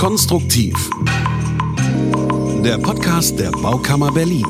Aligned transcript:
Konstruktiv. 0.00 0.74
Der 2.64 2.78
Podcast 2.78 3.38
der 3.38 3.50
Baukammer 3.50 4.10
Berlin. 4.10 4.46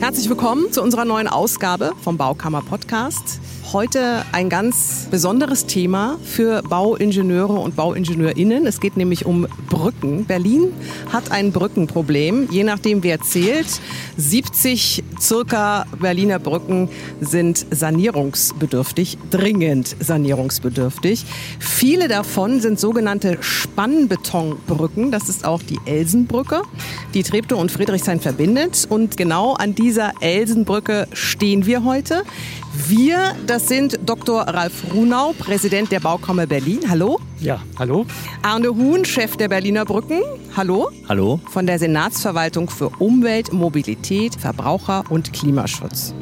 Herzlich 0.00 0.28
willkommen 0.28 0.72
zu 0.72 0.82
unserer 0.82 1.04
neuen 1.04 1.28
Ausgabe 1.28 1.92
vom 2.02 2.16
Baukammer 2.16 2.60
Podcast. 2.60 3.38
Heute 3.72 4.24
ein 4.32 4.48
ganz 4.48 5.06
besonderes 5.12 5.64
Thema 5.64 6.18
für 6.24 6.60
Bauingenieure 6.62 7.52
und 7.52 7.76
Bauingenieurinnen. 7.76 8.66
Es 8.66 8.80
geht 8.80 8.96
nämlich 8.96 9.26
um 9.26 9.46
Brücken. 9.68 10.24
Berlin 10.24 10.72
hat 11.12 11.30
ein 11.30 11.52
Brückenproblem. 11.52 12.48
Je 12.50 12.64
nachdem, 12.64 13.04
wer 13.04 13.20
zählt, 13.20 13.68
70 14.16 15.04
circa 15.20 15.86
Berliner 16.00 16.40
Brücken 16.40 16.88
sind 17.20 17.64
sanierungsbedürftig, 17.70 19.18
dringend 19.30 19.94
sanierungsbedürftig. 20.00 21.24
Viele 21.60 22.08
davon 22.08 22.60
sind 22.60 22.80
sogenannte 22.80 23.38
Spannbetonbrücken. 23.40 25.12
Das 25.12 25.28
ist 25.28 25.44
auch 25.44 25.62
die 25.62 25.78
Elsenbrücke, 25.86 26.62
die 27.14 27.22
Treptow 27.22 27.60
und 27.60 27.70
Friedrichshain 27.70 28.18
verbindet. 28.18 28.88
Und 28.90 29.16
genau 29.16 29.54
an 29.54 29.76
dieser 29.76 30.10
Elsenbrücke 30.20 31.06
stehen 31.12 31.66
wir 31.66 31.84
heute. 31.84 32.24
Wir, 32.72 33.34
das 33.46 33.66
sind 33.68 33.98
Dr. 34.06 34.42
Ralf 34.42 34.94
Runau, 34.94 35.32
Präsident 35.36 35.90
der 35.90 35.98
Baukammer 35.98 36.46
Berlin. 36.46 36.80
Hallo. 36.88 37.18
Ja, 37.40 37.60
hallo. 37.78 38.06
Arne 38.42 38.68
Huhn, 38.68 39.04
Chef 39.04 39.36
der 39.36 39.48
Berliner 39.48 39.84
Brücken. 39.84 40.22
Hallo. 40.56 40.88
Hallo. 41.08 41.40
Von 41.50 41.66
der 41.66 41.78
Senatsverwaltung 41.80 42.70
für 42.70 42.90
Umwelt, 43.00 43.52
Mobilität, 43.52 44.36
Verbraucher 44.36 45.04
und 45.08 45.32
Klimaschutz. 45.32 46.14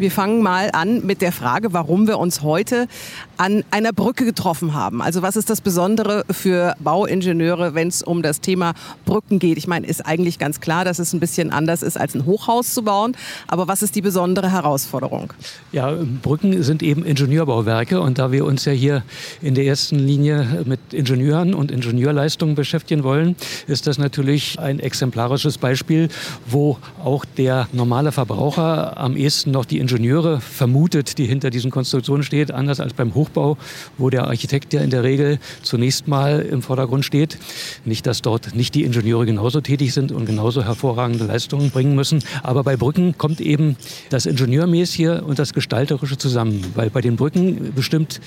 Wir 0.00 0.10
fangen 0.10 0.40
mal 0.40 0.70
an 0.72 1.04
mit 1.04 1.20
der 1.20 1.30
Frage, 1.30 1.74
warum 1.74 2.06
wir 2.08 2.18
uns 2.18 2.40
heute 2.40 2.88
an 3.36 3.64
einer 3.70 3.92
Brücke 3.92 4.24
getroffen 4.24 4.72
haben. 4.72 5.02
Also 5.02 5.20
was 5.20 5.36
ist 5.36 5.50
das 5.50 5.60
Besondere 5.60 6.24
für 6.30 6.74
Bauingenieure, 6.78 7.74
wenn 7.74 7.88
es 7.88 8.02
um 8.02 8.22
das 8.22 8.40
Thema 8.40 8.72
Brücken 9.04 9.38
geht? 9.38 9.58
Ich 9.58 9.66
meine, 9.66 9.86
ist 9.86 10.06
eigentlich 10.06 10.38
ganz 10.38 10.60
klar, 10.60 10.86
dass 10.86 11.00
es 11.00 11.12
ein 11.12 11.20
bisschen 11.20 11.50
anders 11.50 11.82
ist, 11.82 12.00
als 12.00 12.14
ein 12.14 12.24
Hochhaus 12.24 12.72
zu 12.72 12.82
bauen. 12.82 13.14
Aber 13.46 13.68
was 13.68 13.82
ist 13.82 13.94
die 13.94 14.00
besondere 14.00 14.50
Herausforderung? 14.50 15.34
Ja, 15.70 15.94
Brücken 16.22 16.62
sind 16.62 16.82
eben 16.82 17.04
Ingenieurbauwerke. 17.04 18.00
Und 18.00 18.18
da 18.18 18.32
wir 18.32 18.46
uns 18.46 18.64
ja 18.64 18.72
hier 18.72 19.02
in 19.42 19.54
der 19.54 19.66
ersten 19.66 19.98
Linie 19.98 20.64
mit 20.64 20.80
Ingenieuren 20.94 21.52
und 21.52 21.70
Ingenieurleistungen 21.70 22.54
beschäftigen 22.54 23.04
wollen, 23.04 23.36
ist 23.66 23.86
das 23.86 23.98
natürlich 23.98 24.58
ein 24.58 24.80
exemplarisches 24.80 25.58
Beispiel, 25.58 26.08
wo 26.46 26.78
auch 27.04 27.26
der 27.36 27.68
normale 27.72 28.12
Verbraucher 28.12 28.96
am 28.96 29.14
ehesten 29.14 29.50
noch 29.50 29.66
die 29.66 29.89
Ingenieure 29.90 30.40
vermutet, 30.40 31.18
die 31.18 31.26
hinter 31.26 31.50
diesen 31.50 31.70
Konstruktionen 31.72 32.22
steht, 32.22 32.52
anders 32.52 32.78
als 32.78 32.94
beim 32.94 33.14
Hochbau, 33.14 33.58
wo 33.98 34.08
der 34.08 34.28
Architekt 34.28 34.72
ja 34.72 34.82
in 34.82 34.90
der 34.90 35.02
Regel 35.02 35.40
zunächst 35.62 36.06
mal 36.06 36.40
im 36.40 36.62
Vordergrund 36.62 37.04
steht. 37.04 37.38
Nicht, 37.84 38.06
dass 38.06 38.22
dort 38.22 38.54
nicht 38.54 38.76
die 38.76 38.84
Ingenieure 38.84 39.26
genauso 39.26 39.60
tätig 39.60 39.92
sind 39.92 40.12
und 40.12 40.26
genauso 40.26 40.64
hervorragende 40.64 41.24
Leistungen 41.24 41.70
bringen 41.70 41.96
müssen, 41.96 42.22
aber 42.44 42.62
bei 42.62 42.76
Brücken 42.76 43.18
kommt 43.18 43.40
eben 43.40 43.76
das 44.10 44.26
Ingenieurmäßige 44.26 45.22
und 45.22 45.40
das 45.40 45.52
Gestalterische 45.52 46.16
zusammen, 46.16 46.64
weil 46.76 46.90
bei 46.90 47.00
den 47.00 47.16
Brücken 47.16 47.72
bestimmt 47.74 48.20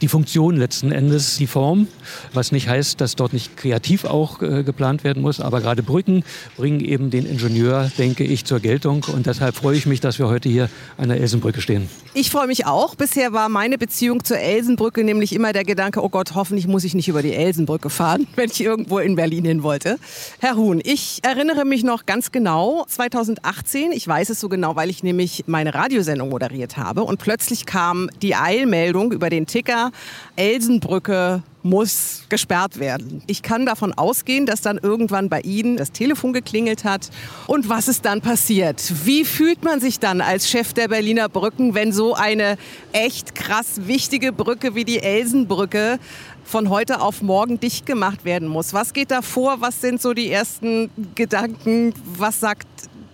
die 0.00 0.08
Funktion 0.08 0.56
letzten 0.56 0.92
Endes 0.92 1.36
die 1.36 1.46
Form, 1.46 1.88
was 2.32 2.52
nicht 2.52 2.68
heißt, 2.68 3.00
dass 3.00 3.16
dort 3.16 3.32
nicht 3.32 3.56
kreativ 3.56 4.04
auch 4.04 4.42
äh, 4.42 4.62
geplant 4.62 5.04
werden 5.04 5.22
muss. 5.22 5.40
Aber 5.40 5.60
gerade 5.60 5.82
Brücken 5.82 6.24
bringen 6.56 6.80
eben 6.80 7.10
den 7.10 7.26
Ingenieur, 7.26 7.90
denke 7.98 8.24
ich, 8.24 8.44
zur 8.44 8.60
Geltung. 8.60 9.04
Und 9.12 9.26
deshalb 9.26 9.56
freue 9.56 9.76
ich 9.76 9.86
mich, 9.86 10.00
dass 10.00 10.18
wir 10.18 10.28
heute 10.28 10.48
hier 10.48 10.68
an 10.96 11.08
der 11.08 11.20
Elsenbrücke 11.20 11.60
stehen. 11.60 11.88
Ich 12.14 12.30
freue 12.30 12.46
mich 12.46 12.66
auch. 12.66 12.94
Bisher 12.94 13.32
war 13.32 13.48
meine 13.48 13.78
Beziehung 13.78 14.24
zur 14.24 14.38
Elsenbrücke 14.38 15.04
nämlich 15.04 15.34
immer 15.34 15.52
der 15.52 15.64
Gedanke, 15.64 16.02
oh 16.02 16.08
Gott, 16.08 16.34
hoffentlich 16.34 16.66
muss 16.66 16.84
ich 16.84 16.94
nicht 16.94 17.08
über 17.08 17.22
die 17.22 17.32
Elsenbrücke 17.32 17.90
fahren, 17.90 18.26
wenn 18.36 18.50
ich 18.50 18.60
irgendwo 18.60 18.98
in 18.98 19.16
Berlin 19.16 19.44
hin 19.44 19.62
wollte. 19.62 19.98
Herr 20.38 20.56
Huhn, 20.56 20.80
ich 20.84 21.20
erinnere 21.22 21.64
mich 21.64 21.82
noch 21.82 22.06
ganz 22.06 22.30
genau, 22.32 22.84
2018, 22.88 23.92
ich 23.92 24.06
weiß 24.06 24.30
es 24.30 24.40
so 24.40 24.48
genau, 24.48 24.76
weil 24.76 24.90
ich 24.90 25.02
nämlich 25.02 25.44
meine 25.46 25.74
Radiosendung 25.74 26.28
moderiert 26.28 26.76
habe 26.76 27.02
und 27.02 27.18
plötzlich 27.18 27.66
kam 27.66 28.10
die 28.22 28.34
Eilmeldung 28.34 29.12
über 29.12 29.30
den 29.30 29.46
Ticker, 29.46 29.87
Elsenbrücke 30.36 31.42
muss 31.62 32.24
gesperrt 32.28 32.78
werden. 32.78 33.22
Ich 33.26 33.42
kann 33.42 33.66
davon 33.66 33.92
ausgehen, 33.92 34.46
dass 34.46 34.60
dann 34.60 34.78
irgendwann 34.78 35.28
bei 35.28 35.40
Ihnen 35.40 35.76
das 35.76 35.92
Telefon 35.92 36.32
geklingelt 36.32 36.84
hat. 36.84 37.10
Und 37.46 37.68
was 37.68 37.88
ist 37.88 38.04
dann 38.04 38.20
passiert? 38.20 38.92
Wie 39.04 39.24
fühlt 39.24 39.64
man 39.64 39.80
sich 39.80 39.98
dann 39.98 40.20
als 40.20 40.48
Chef 40.48 40.72
der 40.72 40.88
Berliner 40.88 41.28
Brücken, 41.28 41.74
wenn 41.74 41.92
so 41.92 42.14
eine 42.14 42.56
echt 42.92 43.34
krass 43.34 43.86
wichtige 43.86 44.32
Brücke 44.32 44.74
wie 44.74 44.84
die 44.84 45.00
Elsenbrücke 45.00 45.98
von 46.44 46.70
heute 46.70 47.00
auf 47.00 47.22
morgen 47.22 47.60
dicht 47.60 47.86
gemacht 47.86 48.24
werden 48.24 48.48
muss? 48.48 48.72
Was 48.72 48.92
geht 48.92 49.10
da 49.10 49.22
vor? 49.22 49.60
Was 49.60 49.80
sind 49.80 50.00
so 50.00 50.14
die 50.14 50.30
ersten 50.30 50.90
Gedanken? 51.14 51.92
Was 52.16 52.40
sagt 52.40 52.66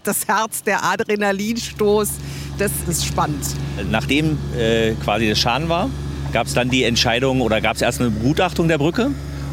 das 0.04 0.28
Herz, 0.28 0.62
der 0.62 0.84
Adrenalinstoß? 0.84 2.10
Das 2.58 2.70
ist 2.88 3.04
spannend. 3.04 3.44
Nachdem 3.90 4.38
äh, 4.56 4.92
quasi 5.02 5.26
der 5.26 5.34
Schaden 5.34 5.68
war, 5.68 5.90
gab 6.34 6.48
es 6.48 6.54
dann 6.54 6.68
die 6.68 6.82
Entscheidung 6.82 7.40
oder 7.40 7.60
gab 7.60 7.76
es 7.76 7.82
erst 7.82 8.00
eine 8.00 8.10
Begutachtung 8.10 8.66
der 8.66 8.76
Brücke. 8.76 9.12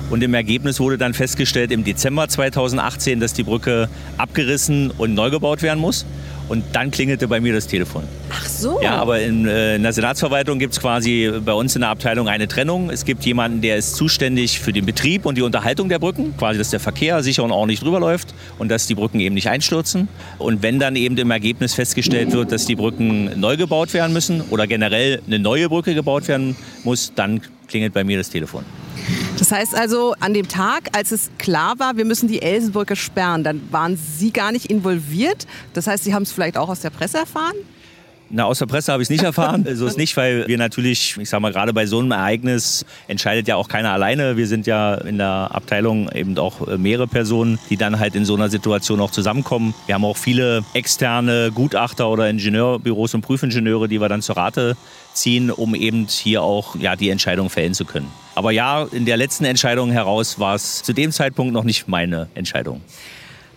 Und 0.09 0.23
im 0.23 0.33
Ergebnis 0.33 0.79
wurde 0.79 0.97
dann 0.97 1.13
festgestellt 1.13 1.71
im 1.71 1.83
Dezember 1.83 2.27
2018, 2.27 3.19
dass 3.19 3.33
die 3.33 3.43
Brücke 3.43 3.87
abgerissen 4.17 4.89
und 4.89 5.13
neu 5.13 5.29
gebaut 5.29 5.61
werden 5.61 5.79
muss. 5.79 6.07
Und 6.51 6.65
dann 6.73 6.91
klingelte 6.91 7.29
bei 7.29 7.39
mir 7.39 7.53
das 7.53 7.65
Telefon. 7.65 8.03
Ach 8.29 8.45
so. 8.45 8.81
Ja, 8.81 8.97
aber 8.97 9.21
in, 9.21 9.47
äh, 9.47 9.77
in 9.77 9.83
der 9.83 9.93
Senatsverwaltung 9.93 10.59
gibt 10.59 10.73
es 10.73 10.81
quasi 10.81 11.31
bei 11.45 11.53
uns 11.53 11.75
in 11.75 11.79
der 11.79 11.89
Abteilung 11.89 12.27
eine 12.27 12.49
Trennung. 12.49 12.89
Es 12.89 13.05
gibt 13.05 13.23
jemanden, 13.23 13.61
der 13.61 13.77
ist 13.77 13.95
zuständig 13.95 14.59
für 14.59 14.73
den 14.73 14.85
Betrieb 14.85 15.25
und 15.25 15.37
die 15.37 15.43
Unterhaltung 15.43 15.87
der 15.87 15.97
Brücken. 15.97 16.35
Quasi, 16.35 16.57
dass 16.57 16.69
der 16.69 16.81
Verkehr 16.81 17.23
sicher 17.23 17.45
und 17.45 17.53
ordentlich 17.53 17.79
drüber 17.79 18.01
läuft 18.01 18.33
und 18.59 18.67
dass 18.67 18.85
die 18.85 18.95
Brücken 18.95 19.21
eben 19.21 19.33
nicht 19.33 19.47
einstürzen. 19.47 20.09
Und 20.39 20.61
wenn 20.61 20.77
dann 20.77 20.97
eben 20.97 21.15
im 21.15 21.31
Ergebnis 21.31 21.73
festgestellt 21.73 22.33
wird, 22.33 22.51
dass 22.51 22.65
die 22.65 22.75
Brücken 22.75 23.39
neu 23.39 23.55
gebaut 23.55 23.93
werden 23.93 24.11
müssen 24.11 24.41
oder 24.49 24.67
generell 24.67 25.21
eine 25.25 25.39
neue 25.39 25.69
Brücke 25.69 25.95
gebaut 25.95 26.27
werden 26.27 26.57
muss, 26.83 27.13
dann 27.15 27.39
klingelt 27.69 27.93
bei 27.93 28.03
mir 28.03 28.17
das 28.17 28.29
Telefon. 28.29 28.65
Das 29.37 29.51
heißt 29.51 29.75
also, 29.75 30.13
an 30.19 30.33
dem 30.33 30.47
Tag, 30.47 30.89
als 30.95 31.11
es 31.11 31.29
klar 31.37 31.79
war, 31.79 31.97
wir 31.97 32.05
müssen 32.05 32.27
die 32.27 32.41
Elsenbrücke 32.41 32.95
sperren, 32.95 33.43
dann 33.43 33.61
waren 33.71 33.97
Sie 33.97 34.31
gar 34.31 34.51
nicht 34.51 34.67
involviert. 34.67 35.47
Das 35.73 35.87
heißt, 35.87 36.03
Sie 36.03 36.13
haben 36.13 36.23
es 36.23 36.31
vielleicht 36.31 36.57
auch 36.57 36.69
aus 36.69 36.81
der 36.81 36.89
Presse 36.91 37.17
erfahren? 37.17 37.55
Na, 38.33 38.45
aus 38.45 38.59
der 38.59 38.65
Presse 38.65 38.93
habe 38.93 39.03
ich 39.03 39.07
es 39.07 39.09
nicht 39.09 39.23
erfahren. 39.23 39.67
So 39.73 39.85
ist 39.85 39.97
nicht, 39.97 40.15
weil 40.15 40.47
wir 40.47 40.57
natürlich, 40.57 41.17
ich 41.19 41.29
sage 41.29 41.41
mal, 41.41 41.51
gerade 41.51 41.73
bei 41.73 41.85
so 41.85 41.99
einem 41.99 42.11
Ereignis 42.11 42.85
entscheidet 43.07 43.47
ja 43.49 43.57
auch 43.57 43.67
keiner 43.67 43.91
alleine. 43.91 44.37
Wir 44.37 44.47
sind 44.47 44.67
ja 44.67 44.93
in 44.95 45.17
der 45.17 45.49
Abteilung 45.51 46.09
eben 46.13 46.37
auch 46.37 46.65
äh, 46.67 46.77
mehrere 46.77 47.07
Personen, 47.07 47.59
die 47.69 47.75
dann 47.75 47.99
halt 47.99 48.15
in 48.15 48.23
so 48.23 48.35
einer 48.35 48.47
Situation 48.47 49.01
auch 49.01 49.11
zusammenkommen. 49.11 49.73
Wir 49.85 49.95
haben 49.95 50.05
auch 50.05 50.15
viele 50.15 50.63
externe 50.73 51.51
Gutachter 51.53 52.09
oder 52.09 52.29
Ingenieurbüros 52.29 53.13
und 53.13 53.21
Prüfingenieure, 53.21 53.89
die 53.89 53.99
wir 53.99 54.07
dann 54.07 54.21
zur 54.21 54.37
Rate 54.37 54.77
ziehen, 55.13 55.51
um 55.51 55.75
eben 55.75 56.07
hier 56.07 56.41
auch 56.41 56.77
ja, 56.77 56.95
die 56.95 57.09
Entscheidung 57.09 57.49
fällen 57.49 57.73
zu 57.73 57.83
können. 57.83 58.07
Aber 58.35 58.51
ja, 58.51 58.87
in 58.91 59.05
der 59.05 59.17
letzten 59.17 59.45
Entscheidung 59.45 59.91
heraus 59.91 60.39
war 60.39 60.55
es 60.55 60.83
zu 60.83 60.93
dem 60.93 61.11
Zeitpunkt 61.11 61.53
noch 61.53 61.63
nicht 61.63 61.87
meine 61.87 62.29
Entscheidung. 62.33 62.81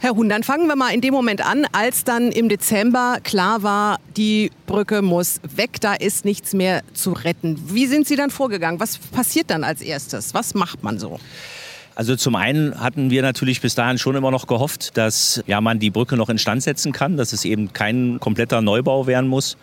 Herr 0.00 0.16
Huhn, 0.16 0.28
dann 0.28 0.42
fangen 0.42 0.66
wir 0.66 0.76
mal 0.76 0.92
in 0.92 1.00
dem 1.00 1.14
Moment 1.14 1.40
an, 1.40 1.66
als 1.72 2.04
dann 2.04 2.30
im 2.30 2.50
Dezember 2.50 3.18
klar 3.22 3.62
war, 3.62 3.98
die 4.16 4.50
Brücke 4.66 5.00
muss 5.00 5.40
weg, 5.56 5.80
da 5.80 5.94
ist 5.94 6.26
nichts 6.26 6.52
mehr 6.52 6.82
zu 6.92 7.12
retten. 7.12 7.58
Wie 7.68 7.86
sind 7.86 8.06
Sie 8.06 8.16
dann 8.16 8.30
vorgegangen? 8.30 8.80
Was 8.80 8.98
passiert 8.98 9.48
dann 9.48 9.64
als 9.64 9.80
erstes? 9.80 10.34
Was 10.34 10.52
macht 10.52 10.82
man 10.82 10.98
so? 10.98 11.18
Also 11.94 12.16
zum 12.16 12.34
einen 12.34 12.78
hatten 12.80 13.10
wir 13.10 13.22
natürlich 13.22 13.60
bis 13.60 13.76
dahin 13.76 13.98
schon 13.98 14.16
immer 14.16 14.32
noch 14.32 14.46
gehofft, 14.46 14.96
dass 14.96 15.42
ja, 15.46 15.60
man 15.60 15.78
die 15.78 15.90
Brücke 15.90 16.16
noch 16.16 16.28
instand 16.28 16.62
setzen 16.62 16.92
kann, 16.92 17.16
dass 17.16 17.32
es 17.32 17.44
eben 17.44 17.72
kein 17.72 18.18
kompletter 18.20 18.60
Neubau 18.60 19.06
werden 19.06 19.28
muss 19.30 19.56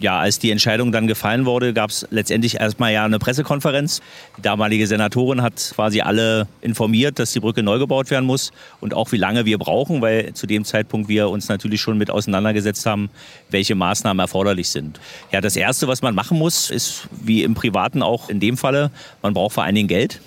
ja, 0.00 0.18
als 0.18 0.38
die 0.38 0.50
Entscheidung 0.50 0.92
dann 0.92 1.06
gefallen 1.06 1.46
wurde, 1.46 1.72
gab 1.72 1.90
es 1.90 2.06
letztendlich 2.10 2.60
erstmal 2.60 2.92
ja 2.92 3.04
eine 3.04 3.18
Pressekonferenz. 3.18 4.00
Die 4.36 4.42
damalige 4.42 4.86
Senatorin 4.86 5.42
hat 5.42 5.72
quasi 5.74 6.00
alle 6.00 6.48
informiert, 6.62 7.18
dass 7.18 7.32
die 7.32 7.40
Brücke 7.40 7.62
neu 7.62 7.78
gebaut 7.78 8.10
werden 8.10 8.24
muss 8.24 8.52
und 8.80 8.92
auch 8.94 9.12
wie 9.12 9.16
lange 9.16 9.44
wir 9.44 9.58
brauchen, 9.58 10.02
weil 10.02 10.32
zu 10.34 10.46
dem 10.46 10.64
Zeitpunkt 10.64 11.08
wir 11.08 11.28
uns 11.28 11.48
natürlich 11.48 11.80
schon 11.80 11.96
mit 11.96 12.10
auseinandergesetzt 12.10 12.86
haben, 12.86 13.10
welche 13.50 13.74
Maßnahmen 13.74 14.20
erforderlich 14.20 14.68
sind. 14.68 14.98
Ja, 15.30 15.40
das 15.40 15.56
Erste, 15.56 15.86
was 15.86 16.02
man 16.02 16.14
machen 16.14 16.38
muss, 16.38 16.70
ist 16.70 17.08
wie 17.12 17.42
im 17.44 17.54
Privaten 17.54 18.02
auch 18.02 18.28
in 18.28 18.40
dem 18.40 18.56
Falle, 18.56 18.90
man 19.22 19.34
braucht 19.34 19.54
vor 19.54 19.64
allen 19.64 19.74
Dingen 19.74 19.88
Geld. 19.88 20.20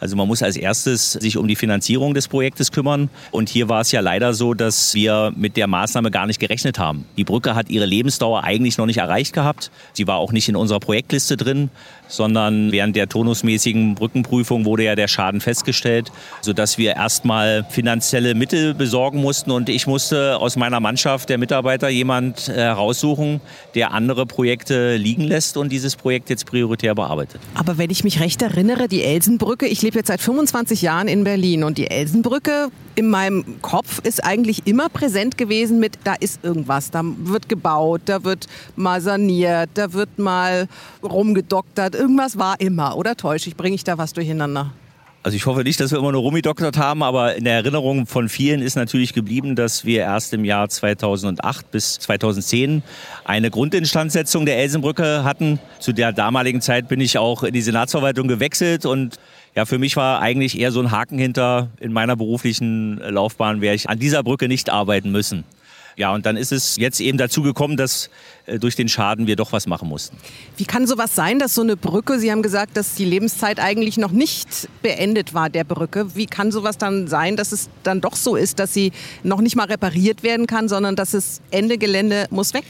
Also 0.00 0.16
man 0.16 0.26
muss 0.26 0.42
als 0.42 0.56
erstes 0.56 1.12
sich 1.12 1.36
um 1.36 1.46
die 1.46 1.56
Finanzierung 1.56 2.14
des 2.14 2.26
Projektes 2.26 2.72
kümmern. 2.72 3.10
Und 3.30 3.48
hier 3.48 3.68
war 3.68 3.82
es 3.82 3.92
ja 3.92 4.00
leider 4.00 4.34
so, 4.34 4.54
dass 4.54 4.94
wir 4.94 5.32
mit 5.36 5.56
der 5.56 5.66
Maßnahme 5.66 6.10
gar 6.10 6.26
nicht 6.26 6.40
gerechnet 6.40 6.78
haben. 6.78 7.04
Die 7.16 7.24
Brücke 7.24 7.54
hat 7.54 7.70
ihre 7.70 7.86
Lebensdauer 7.86 8.44
eigentlich 8.44 8.78
noch 8.78 8.86
nicht 8.86 8.98
erreicht 8.98 9.34
gehabt. 9.34 9.70
Sie 9.92 10.06
war 10.06 10.16
auch 10.16 10.32
nicht 10.32 10.48
in 10.48 10.56
unserer 10.56 10.80
Projektliste 10.80 11.36
drin 11.36 11.70
sondern 12.10 12.72
während 12.72 12.96
der 12.96 13.08
tonusmäßigen 13.08 13.94
Brückenprüfung 13.94 14.64
wurde 14.64 14.84
ja 14.84 14.94
der 14.94 15.08
Schaden 15.08 15.40
festgestellt, 15.40 16.10
sodass 16.40 16.78
wir 16.78 16.96
erstmal 16.96 17.64
finanzielle 17.68 18.34
Mittel 18.34 18.74
besorgen 18.74 19.20
mussten 19.20 19.50
und 19.50 19.68
ich 19.68 19.86
musste 19.86 20.38
aus 20.38 20.56
meiner 20.56 20.80
Mannschaft 20.80 21.28
der 21.28 21.38
Mitarbeiter 21.38 21.88
jemand 21.88 22.48
äh, 22.48 22.54
heraussuchen, 22.54 23.40
der 23.74 23.92
andere 23.92 24.26
Projekte 24.26 24.96
liegen 24.96 25.22
lässt 25.22 25.56
und 25.56 25.70
dieses 25.70 25.96
Projekt 25.96 26.30
jetzt 26.30 26.46
prioritär 26.46 26.94
bearbeitet. 26.94 27.40
Aber 27.54 27.78
wenn 27.78 27.90
ich 27.90 28.04
mich 28.04 28.20
recht 28.20 28.42
erinnere, 28.42 28.88
die 28.88 29.02
Elsenbrücke, 29.02 29.66
ich 29.66 29.82
lebe 29.82 29.89
jetzt 29.94 30.08
seit 30.08 30.20
25 30.20 30.82
Jahren 30.82 31.08
in 31.08 31.24
Berlin 31.24 31.64
und 31.64 31.78
die 31.78 31.90
Elsenbrücke 31.90 32.68
in 32.94 33.08
meinem 33.08 33.62
Kopf 33.62 34.00
ist 34.00 34.24
eigentlich 34.24 34.66
immer 34.66 34.88
präsent 34.88 35.38
gewesen 35.38 35.80
mit, 35.80 35.98
da 36.04 36.14
ist 36.14 36.44
irgendwas, 36.44 36.90
da 36.90 37.02
wird 37.04 37.48
gebaut, 37.48 38.02
da 38.06 38.24
wird 38.24 38.46
mal 38.76 39.00
saniert, 39.00 39.70
da 39.74 39.92
wird 39.92 40.18
mal 40.18 40.68
rumgedoktert, 41.02 41.94
irgendwas 41.94 42.38
war 42.38 42.60
immer. 42.60 42.96
Oder 42.96 43.16
täusche 43.16 43.48
ich, 43.48 43.56
bringe 43.56 43.74
ich 43.74 43.84
da 43.84 43.96
was 43.98 44.12
durcheinander? 44.12 44.72
Also 45.22 45.36
ich 45.36 45.44
hoffe 45.44 45.64
nicht, 45.64 45.78
dass 45.78 45.90
wir 45.90 45.98
immer 45.98 46.12
nur 46.12 46.22
rumgedoktert 46.22 46.78
haben, 46.78 47.02
aber 47.02 47.36
in 47.36 47.44
der 47.44 47.52
Erinnerung 47.52 48.06
von 48.06 48.30
vielen 48.30 48.62
ist 48.62 48.74
natürlich 48.74 49.12
geblieben, 49.12 49.54
dass 49.54 49.84
wir 49.84 50.00
erst 50.00 50.32
im 50.32 50.46
Jahr 50.46 50.70
2008 50.70 51.70
bis 51.70 51.98
2010 51.98 52.82
eine 53.24 53.50
Grundinstandsetzung 53.50 54.46
der 54.46 54.56
Elsenbrücke 54.56 55.22
hatten. 55.22 55.58
Zu 55.78 55.92
der 55.92 56.14
damaligen 56.14 56.62
Zeit 56.62 56.88
bin 56.88 57.02
ich 57.02 57.18
auch 57.18 57.42
in 57.42 57.52
die 57.52 57.60
Senatsverwaltung 57.60 58.28
gewechselt 58.28 58.86
und 58.86 59.18
ja, 59.54 59.64
für 59.64 59.78
mich 59.78 59.96
war 59.96 60.20
eigentlich 60.20 60.58
eher 60.58 60.72
so 60.72 60.80
ein 60.80 60.90
Haken 60.90 61.18
hinter 61.18 61.70
in 61.80 61.92
meiner 61.92 62.16
beruflichen 62.16 62.98
Laufbahn, 62.98 63.60
wäre 63.60 63.74
ich 63.74 63.88
an 63.88 63.98
dieser 63.98 64.22
Brücke 64.22 64.48
nicht 64.48 64.70
arbeiten 64.70 65.10
müssen. 65.10 65.44
Ja, 65.96 66.14
und 66.14 66.24
dann 66.24 66.36
ist 66.36 66.52
es 66.52 66.76
jetzt 66.76 67.00
eben 67.00 67.18
dazu 67.18 67.42
gekommen, 67.42 67.76
dass 67.76 68.10
äh, 68.46 68.58
durch 68.58 68.76
den 68.76 68.88
Schaden 68.88 69.26
wir 69.26 69.36
doch 69.36 69.52
was 69.52 69.66
machen 69.66 69.88
mussten. 69.88 70.16
Wie 70.56 70.64
kann 70.64 70.86
sowas 70.86 71.14
sein, 71.14 71.38
dass 71.38 71.54
so 71.54 71.62
eine 71.62 71.76
Brücke, 71.76 72.18
Sie 72.18 72.30
haben 72.30 72.42
gesagt, 72.42 72.76
dass 72.76 72.94
die 72.94 73.04
Lebenszeit 73.04 73.60
eigentlich 73.60 73.98
noch 73.98 74.12
nicht 74.12 74.68
beendet 74.82 75.34
war 75.34 75.50
der 75.50 75.64
Brücke. 75.64 76.14
Wie 76.14 76.26
kann 76.26 76.52
sowas 76.52 76.78
dann 76.78 77.08
sein, 77.08 77.36
dass 77.36 77.52
es 77.52 77.68
dann 77.82 78.00
doch 78.00 78.16
so 78.16 78.36
ist, 78.36 78.60
dass 78.60 78.72
sie 78.72 78.92
noch 79.24 79.40
nicht 79.40 79.56
mal 79.56 79.66
repariert 79.66 80.22
werden 80.22 80.46
kann, 80.46 80.68
sondern 80.68 80.96
dass 80.96 81.12
es 81.12 81.42
Ende 81.50 81.76
Gelände 81.76 82.28
muss 82.30 82.54
weg? 82.54 82.64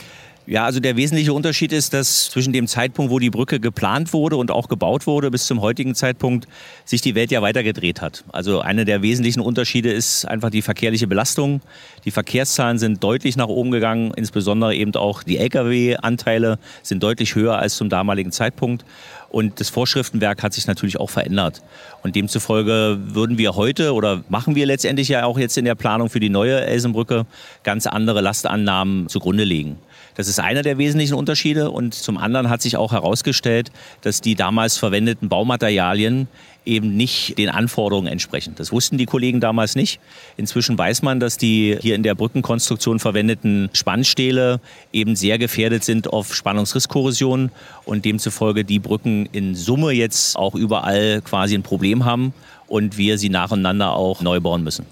Ja, 0.51 0.65
also 0.65 0.81
der 0.81 0.97
wesentliche 0.97 1.33
Unterschied 1.33 1.71
ist, 1.71 1.95
dass 1.95 2.29
zwischen 2.29 2.53
dem 2.53 2.67
Zeitpunkt, 2.67 3.13
wo 3.13 3.21
die 3.21 3.31
Brücke 3.31 3.61
geplant 3.61 4.13
wurde 4.13 4.37
und 4.37 4.51
auch 4.51 4.67
gebaut 4.67 5.07
wurde, 5.07 5.31
bis 5.31 5.47
zum 5.47 5.61
heutigen 5.61 5.95
Zeitpunkt 5.95 6.49
sich 6.85 7.01
die 7.01 7.15
Welt 7.15 7.31
ja 7.31 7.41
weitergedreht 7.41 8.01
hat. 8.01 8.25
Also 8.33 8.59
einer 8.59 8.85
der 8.85 9.01
wesentlichen 9.01 9.43
Unterschiede 9.43 9.93
ist 9.93 10.25
einfach 10.25 10.51
die 10.51 10.63
verkehrliche 10.63 11.07
Belastung. 11.07 11.61
Die 12.05 12.11
Verkehrszahlen 12.11 12.81
sind 12.81 13.05
deutlich 13.05 13.37
nach 13.37 13.47
oben 13.47 13.71
gegangen, 13.71 14.13
insbesondere 14.17 14.75
eben 14.75 14.93
auch 14.97 15.23
die 15.23 15.39
Lkw-Anteile 15.39 16.59
sind 16.83 17.01
deutlich 17.01 17.37
höher 17.37 17.57
als 17.57 17.77
zum 17.77 17.89
damaligen 17.89 18.33
Zeitpunkt. 18.33 18.85
Und 19.29 19.61
das 19.61 19.69
Vorschriftenwerk 19.69 20.43
hat 20.43 20.53
sich 20.53 20.67
natürlich 20.67 20.99
auch 20.99 21.11
verändert. 21.11 21.63
Und 22.03 22.17
demzufolge 22.17 22.99
würden 23.01 23.39
wir 23.39 23.55
heute 23.55 23.95
oder 23.95 24.25
machen 24.29 24.57
wir 24.57 24.67
letztendlich 24.67 25.07
ja 25.07 25.27
auch 25.27 25.39
jetzt 25.39 25.57
in 25.57 25.65
der 25.65 25.77
Planung 25.77 26.11
für 26.11 26.19
die 26.19 26.29
neue 26.29 26.61
Elsenbrücke 26.63 27.25
ganz 27.63 27.87
andere 27.87 28.21
Lastannahmen 28.21 29.09
zugrunde 29.09 29.45
legen. 29.45 29.79
Das 30.15 30.29
ist 30.29 30.41
einer 30.41 30.63
der 30.63 30.79
wesentlichen 30.79 31.15
Unterschiede. 31.15 31.71
Und 31.71 31.95
zum 31.95 32.19
anderen 32.19 32.49
hat 32.51 32.63
sich 32.63 32.77
auch 32.77 32.93
herausgestellt, 32.93 33.71
dass 34.03 34.21
die 34.21 34.35
damals 34.35 34.77
verwendeten 34.77 35.29
Baumaterialien 35.29 36.29
eben 36.67 36.97
nicht 36.97 37.39
den 37.39 37.49
Anforderungen 37.49 38.07
entsprechen. 38.07 38.55
Das 38.57 38.71
wussten 38.71 38.99
die 38.99 39.07
Kollegen 39.07 39.41
damals 39.41 39.77
nicht. 39.77 39.99
Inzwischen 40.37 40.77
weiß 40.77 41.03
man, 41.03 41.21
dass 41.21 41.39
die 41.39 41.79
hier 41.81 41.95
in 41.95 42.03
der 42.03 42.15
Brückenkonstruktion 42.15 42.99
verwendeten 42.99 43.71
Spannstähle 43.73 44.61
eben 44.93 45.17
sehr 45.17 45.39
gefährdet 45.39 45.85
sind 45.85 46.13
auf 46.13 46.35
Spannungsrisskorrosion 46.35 47.51
und 47.85 48.05
demzufolge 48.05 48.65
die 48.65 48.79
Brücken 48.79 49.27
in 49.33 49.55
Summe 49.55 49.93
jetzt 49.93 50.37
auch 50.37 50.55
überall 50.55 51.23
quasi 51.23 51.55
ein 51.55 51.63
Problem 51.63 52.05
haben 52.05 52.35
und 52.69 52.99
wir 52.99 53.19
sie 53.19 53.31
nacheinander 53.31 53.95
auch 53.95 54.21
neu 54.21 54.41
bauen 54.41 54.63
müssen. 54.63 54.87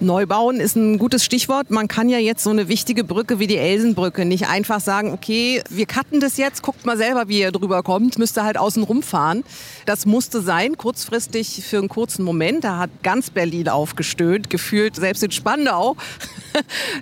Neubauen 0.00 0.60
ist 0.60 0.76
ein 0.76 0.98
gutes 0.98 1.24
Stichwort. 1.24 1.70
Man 1.70 1.88
kann 1.88 2.08
ja 2.08 2.18
jetzt 2.18 2.44
so 2.44 2.50
eine 2.50 2.68
wichtige 2.68 3.02
Brücke 3.02 3.40
wie 3.40 3.48
die 3.48 3.56
Elsenbrücke 3.56 4.24
nicht 4.24 4.46
einfach 4.48 4.80
sagen, 4.80 5.12
okay, 5.12 5.62
wir 5.70 5.86
cutten 5.86 6.20
das 6.20 6.36
jetzt, 6.36 6.62
guckt 6.62 6.86
mal 6.86 6.96
selber, 6.96 7.28
wie 7.28 7.40
ihr 7.40 7.50
drüber 7.50 7.82
kommt, 7.82 8.16
müsste 8.16 8.44
halt 8.44 8.58
außen 8.58 8.84
rumfahren. 8.84 9.42
Das 9.86 10.06
musste 10.06 10.40
sein, 10.40 10.76
kurzfristig 10.76 11.64
für 11.64 11.78
einen 11.78 11.88
kurzen 11.88 12.24
Moment. 12.24 12.62
Da 12.62 12.78
hat 12.78 12.90
ganz 13.02 13.30
Berlin 13.30 13.68
aufgestöhnt, 13.68 14.50
gefühlt 14.50 14.94
selbst 14.96 15.22
in 15.22 15.30
Spandau. 15.30 15.96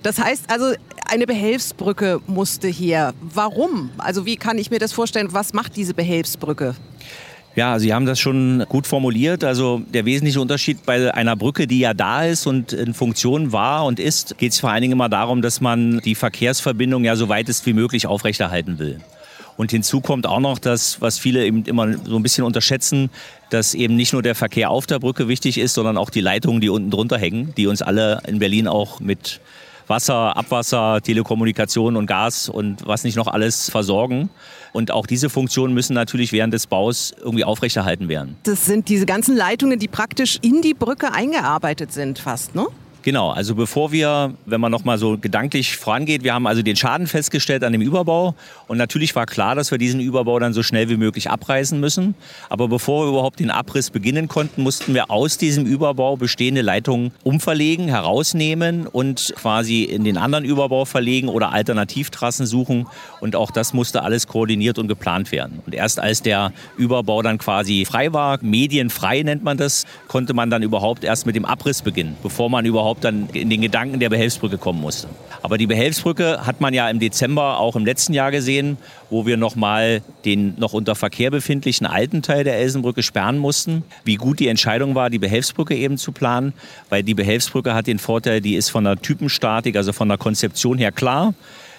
Das 0.03 0.19
heißt 0.19 0.51
also, 0.51 0.73
eine 1.09 1.25
Behelfsbrücke 1.25 2.21
musste 2.27 2.67
hier. 2.67 3.13
Warum? 3.21 3.89
Also 3.97 4.25
wie 4.25 4.35
kann 4.35 4.57
ich 4.57 4.69
mir 4.69 4.79
das 4.79 4.93
vorstellen? 4.93 5.29
Was 5.31 5.53
macht 5.53 5.75
diese 5.77 5.93
Behelfsbrücke? 5.93 6.75
Ja, 7.57 7.79
Sie 7.79 7.91
haben 7.91 8.05
das 8.05 8.19
schon 8.19 8.63
gut 8.69 8.85
formuliert. 8.85 9.43
Also 9.43 9.81
der 9.91 10.05
wesentliche 10.05 10.39
Unterschied 10.39 10.85
bei 10.85 11.11
einer 11.11 11.35
Brücke, 11.35 11.65
die 11.65 11.79
ja 11.79 11.95
da 11.95 12.23
ist 12.23 12.45
und 12.45 12.71
in 12.71 12.93
Funktion 12.93 13.51
war 13.51 13.85
und 13.85 13.99
ist, 13.99 14.37
geht 14.37 14.51
es 14.51 14.59
vor 14.59 14.69
allen 14.69 14.83
Dingen 14.83 14.91
immer 14.93 15.09
darum, 15.09 15.41
dass 15.41 15.59
man 15.59 15.99
die 16.01 16.13
Verkehrsverbindung 16.13 17.03
ja 17.03 17.15
so 17.15 17.29
weitest 17.29 17.65
wie 17.65 17.73
möglich 17.73 18.05
aufrechterhalten 18.05 18.77
will. 18.77 18.99
Und 19.57 19.71
hinzu 19.71 20.01
kommt 20.01 20.27
auch 20.27 20.39
noch 20.39 20.59
das, 20.59 21.01
was 21.01 21.17
viele 21.17 21.47
eben 21.47 21.65
immer 21.65 21.97
so 21.97 22.15
ein 22.17 22.21
bisschen 22.21 22.43
unterschätzen, 22.43 23.09
dass 23.49 23.73
eben 23.73 23.95
nicht 23.95 24.13
nur 24.13 24.21
der 24.21 24.35
Verkehr 24.35 24.69
auf 24.69 24.85
der 24.85 24.99
Brücke 24.99 25.27
wichtig 25.27 25.57
ist, 25.57 25.73
sondern 25.73 25.97
auch 25.97 26.11
die 26.11 26.21
Leitungen, 26.21 26.61
die 26.61 26.69
unten 26.69 26.91
drunter 26.91 27.17
hängen, 27.17 27.55
die 27.57 27.65
uns 27.65 27.81
alle 27.81 28.21
in 28.27 28.37
Berlin 28.37 28.67
auch 28.67 28.99
mit 28.99 29.41
Wasser, 29.87 30.35
Abwasser, 30.35 31.01
Telekommunikation 31.01 31.95
und 31.95 32.05
Gas 32.05 32.49
und 32.49 32.85
was 32.85 33.03
nicht 33.03 33.15
noch 33.15 33.27
alles 33.27 33.69
versorgen. 33.69 34.29
Und 34.73 34.91
auch 34.91 35.07
diese 35.07 35.29
Funktionen 35.29 35.73
müssen 35.73 35.93
natürlich 35.93 36.31
während 36.31 36.53
des 36.53 36.67
Baus 36.67 37.13
irgendwie 37.17 37.43
aufrechterhalten 37.43 38.09
werden. 38.09 38.35
Das 38.43 38.65
sind 38.65 38.89
diese 38.89 39.05
ganzen 39.05 39.35
Leitungen, 39.35 39.79
die 39.79 39.87
praktisch 39.87 40.39
in 40.41 40.61
die 40.61 40.73
Brücke 40.73 41.13
eingearbeitet 41.13 41.91
sind 41.91 42.19
fast, 42.19 42.53
ne? 42.55 42.67
Genau, 43.07 43.29
also 43.29 43.55
bevor 43.55 43.93
wir, 43.93 44.33
wenn 44.45 44.59
man 44.59 44.69
nochmal 44.69 44.97
so 44.97 45.17
gedanklich 45.17 45.77
vorangeht, 45.77 46.25
wir 46.25 46.33
haben 46.33 46.45
also 46.45 46.61
den 46.61 46.75
Schaden 46.75 47.07
festgestellt 47.07 47.63
an 47.63 47.71
dem 47.71 47.81
Überbau 47.81 48.35
und 48.67 48.77
natürlich 48.77 49.15
war 49.15 49.25
klar, 49.25 49.55
dass 49.55 49.71
wir 49.71 49.77
diesen 49.77 50.01
Überbau 50.01 50.39
dann 50.39 50.51
so 50.51 50.61
schnell 50.61 50.89
wie 50.89 50.97
möglich 50.97 51.29
abreißen 51.29 51.79
müssen. 51.79 52.15
Aber 52.49 52.67
bevor 52.67 53.05
wir 53.05 53.11
überhaupt 53.11 53.39
den 53.39 53.49
Abriss 53.49 53.91
beginnen 53.91 54.27
konnten, 54.27 54.61
mussten 54.61 54.93
wir 54.93 55.09
aus 55.09 55.37
diesem 55.37 55.65
Überbau 55.65 56.17
bestehende 56.17 56.59
Leitungen 56.59 57.13
umverlegen, 57.23 57.87
herausnehmen 57.87 58.87
und 58.87 59.33
quasi 59.37 59.83
in 59.83 60.03
den 60.03 60.17
anderen 60.17 60.43
Überbau 60.43 60.83
verlegen 60.83 61.29
oder 61.29 61.53
Alternativtrassen 61.53 62.45
suchen. 62.45 62.87
Und 63.21 63.37
auch 63.37 63.51
das 63.51 63.73
musste 63.73 64.03
alles 64.03 64.27
koordiniert 64.27 64.79
und 64.79 64.89
geplant 64.89 65.31
werden. 65.31 65.61
Und 65.65 65.73
erst 65.73 66.01
als 66.01 66.23
der 66.23 66.51
Überbau 66.75 67.21
dann 67.21 67.37
quasi 67.37 67.85
frei 67.85 68.11
war, 68.11 68.39
medienfrei 68.41 69.23
nennt 69.23 69.45
man 69.45 69.55
das, 69.55 69.85
konnte 70.09 70.33
man 70.33 70.49
dann 70.49 70.61
überhaupt 70.61 71.05
erst 71.05 71.25
mit 71.25 71.37
dem 71.37 71.45
Abriss 71.45 71.81
beginnen, 71.81 72.17
bevor 72.21 72.49
man 72.49 72.65
überhaupt 72.65 72.96
überhaupt 72.97 73.03
dann 73.03 73.29
in 73.33 73.49
den 73.49 73.61
Gedanken 73.61 73.99
der 73.99 74.09
Behelfsbrücke 74.09 74.57
kommen 74.57 74.81
musste. 74.81 75.07
Aber 75.43 75.57
die 75.57 75.67
Behelfsbrücke 75.67 76.45
hat 76.45 76.61
man 76.61 76.73
ja 76.73 76.89
im 76.89 76.99
Dezember 76.99 77.59
auch 77.59 77.75
im 77.75 77.85
letzten 77.85 78.13
Jahr 78.13 78.31
gesehen, 78.31 78.77
wo 79.09 79.25
wir 79.25 79.37
nochmal 79.37 80.01
den 80.25 80.55
noch 80.57 80.73
unter 80.73 80.95
Verkehr 80.95 81.31
befindlichen 81.31 81.87
alten 81.87 82.21
Teil 82.21 82.43
der 82.43 82.57
Elsenbrücke 82.57 83.03
sperren 83.03 83.37
mussten. 83.37 83.83
Wie 84.03 84.15
gut 84.15 84.39
die 84.39 84.47
Entscheidung 84.47 84.95
war, 84.95 85.09
die 85.09 85.19
Behelfsbrücke 85.19 85.75
eben 85.75 85.97
zu 85.97 86.11
planen, 86.11 86.53
weil 86.89 87.03
die 87.03 87.13
Behelfsbrücke 87.13 87.73
hat 87.73 87.87
den 87.87 87.99
Vorteil, 87.99 88.41
die 88.41 88.55
ist 88.55 88.69
von 88.69 88.83
der 88.83 88.97
Typenstatik, 88.97 89.75
also 89.75 89.93
von 89.93 90.09
der 90.09 90.17
Konzeption 90.17 90.77
her 90.77 90.91
klar. 90.91 91.33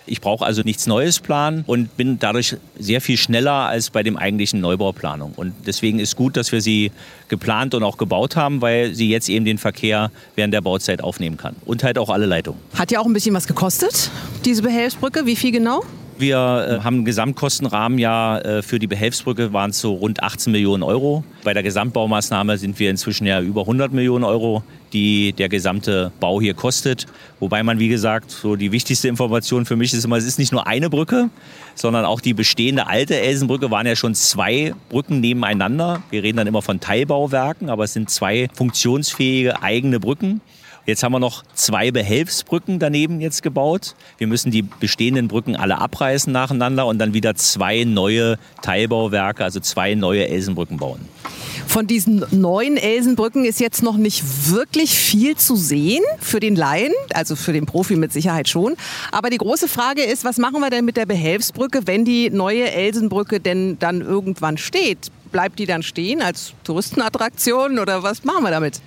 Ich 0.08 0.20
brauche 0.20 0.44
also 0.44 0.62
nichts 0.62 0.86
Neues 0.86 1.20
planen 1.20 1.64
und 1.66 1.96
bin 1.96 2.18
dadurch 2.18 2.56
sehr 2.78 3.00
viel 3.00 3.16
schneller 3.16 3.52
als 3.52 3.90
bei 3.90 4.02
dem 4.02 4.16
eigentlichen 4.16 4.60
Neubauplanung. 4.60 5.32
Und 5.36 5.52
deswegen 5.66 5.98
ist 5.98 6.16
gut, 6.16 6.36
dass 6.36 6.52
wir 6.52 6.60
sie 6.60 6.90
geplant 7.28 7.74
und 7.74 7.82
auch 7.82 7.98
gebaut 7.98 8.36
haben, 8.36 8.60
weil 8.60 8.94
sie 8.94 9.08
jetzt 9.08 9.28
eben 9.28 9.44
den 9.44 9.58
Verkehr 9.58 10.10
während 10.34 10.54
der 10.54 10.60
Bauzeit 10.60 11.02
aufnehmen 11.02 11.36
kann. 11.36 11.56
Und 11.64 11.84
halt 11.84 11.98
auch 11.98 12.10
alle 12.10 12.26
Leitungen. 12.26 12.60
Hat 12.74 12.90
ja 12.90 13.00
auch 13.00 13.06
ein 13.06 13.12
bisschen 13.12 13.34
was 13.34 13.46
gekostet, 13.46 14.10
diese 14.44 14.62
Behelfsbrücke. 14.62 15.26
Wie 15.26 15.36
viel 15.36 15.52
genau? 15.52 15.82
Wir 16.18 16.36
äh, 16.80 16.84
haben 16.84 16.96
einen 16.96 17.04
Gesamtkostenrahmen 17.04 17.96
ja 17.96 18.38
äh, 18.38 18.62
für 18.62 18.80
die 18.80 18.88
Behelfsbrücke 18.88 19.52
waren 19.52 19.70
es 19.70 19.78
so 19.78 19.94
rund 19.94 20.20
18 20.20 20.50
Millionen 20.50 20.82
Euro. 20.82 21.22
Bei 21.44 21.54
der 21.54 21.62
Gesamtbaumaßnahme 21.62 22.58
sind 22.58 22.80
wir 22.80 22.90
inzwischen 22.90 23.24
ja 23.24 23.40
über 23.40 23.60
100 23.60 23.92
Millionen 23.92 24.24
Euro, 24.24 24.64
die 24.92 25.32
der 25.32 25.48
gesamte 25.48 26.10
Bau 26.18 26.40
hier 26.40 26.54
kostet. 26.54 27.06
Wobei 27.38 27.62
man, 27.62 27.78
wie 27.78 27.86
gesagt, 27.86 28.32
so 28.32 28.56
die 28.56 28.72
wichtigste 28.72 29.06
Information 29.06 29.64
für 29.64 29.76
mich 29.76 29.94
ist 29.94 30.04
immer, 30.04 30.16
es 30.16 30.24
ist 30.24 30.40
nicht 30.40 30.50
nur 30.50 30.66
eine 30.66 30.90
Brücke, 30.90 31.30
sondern 31.76 32.04
auch 32.04 32.20
die 32.20 32.34
bestehende 32.34 32.88
alte 32.88 33.20
Elsenbrücke 33.20 33.70
waren 33.70 33.86
ja 33.86 33.94
schon 33.94 34.16
zwei 34.16 34.74
Brücken 34.88 35.20
nebeneinander. 35.20 36.02
Wir 36.10 36.24
reden 36.24 36.38
dann 36.38 36.48
immer 36.48 36.62
von 36.62 36.80
Teilbauwerken, 36.80 37.70
aber 37.70 37.84
es 37.84 37.92
sind 37.92 38.10
zwei 38.10 38.48
funktionsfähige 38.54 39.62
eigene 39.62 40.00
Brücken. 40.00 40.40
Jetzt 40.88 41.02
haben 41.02 41.12
wir 41.12 41.18
noch 41.18 41.44
zwei 41.52 41.90
Behelfsbrücken 41.90 42.78
daneben 42.78 43.20
jetzt 43.20 43.42
gebaut. 43.42 43.94
Wir 44.16 44.26
müssen 44.26 44.50
die 44.50 44.62
bestehenden 44.62 45.28
Brücken 45.28 45.54
alle 45.54 45.76
abreißen 45.76 46.32
nacheinander 46.32 46.86
und 46.86 46.98
dann 46.98 47.12
wieder 47.12 47.34
zwei 47.34 47.84
neue 47.84 48.38
Teilbauwerke, 48.62 49.44
also 49.44 49.60
zwei 49.60 49.94
neue 49.94 50.26
Elsenbrücken 50.28 50.78
bauen. 50.78 51.00
Von 51.66 51.86
diesen 51.86 52.24
neuen 52.30 52.78
Elsenbrücken 52.78 53.44
ist 53.44 53.60
jetzt 53.60 53.82
noch 53.82 53.98
nicht 53.98 54.50
wirklich 54.50 54.94
viel 54.94 55.36
zu 55.36 55.56
sehen 55.56 56.02
für 56.20 56.40
den 56.40 56.56
Laien, 56.56 56.94
also 57.12 57.36
für 57.36 57.52
den 57.52 57.66
Profi 57.66 57.96
mit 57.96 58.10
Sicherheit 58.10 58.48
schon. 58.48 58.74
Aber 59.12 59.28
die 59.28 59.36
große 59.36 59.68
Frage 59.68 60.04
ist, 60.04 60.24
was 60.24 60.38
machen 60.38 60.58
wir 60.62 60.70
denn 60.70 60.86
mit 60.86 60.96
der 60.96 61.04
Behelfsbrücke, 61.04 61.82
wenn 61.84 62.06
die 62.06 62.30
neue 62.30 62.70
Elsenbrücke 62.70 63.40
denn 63.40 63.78
dann 63.78 64.00
irgendwann 64.00 64.56
steht? 64.56 65.10
Bleibt 65.32 65.58
die 65.58 65.66
dann 65.66 65.82
stehen 65.82 66.22
als 66.22 66.54
Touristenattraktion 66.64 67.78
oder 67.78 68.02
was 68.02 68.24
machen 68.24 68.42
wir 68.42 68.50
damit? 68.50 68.80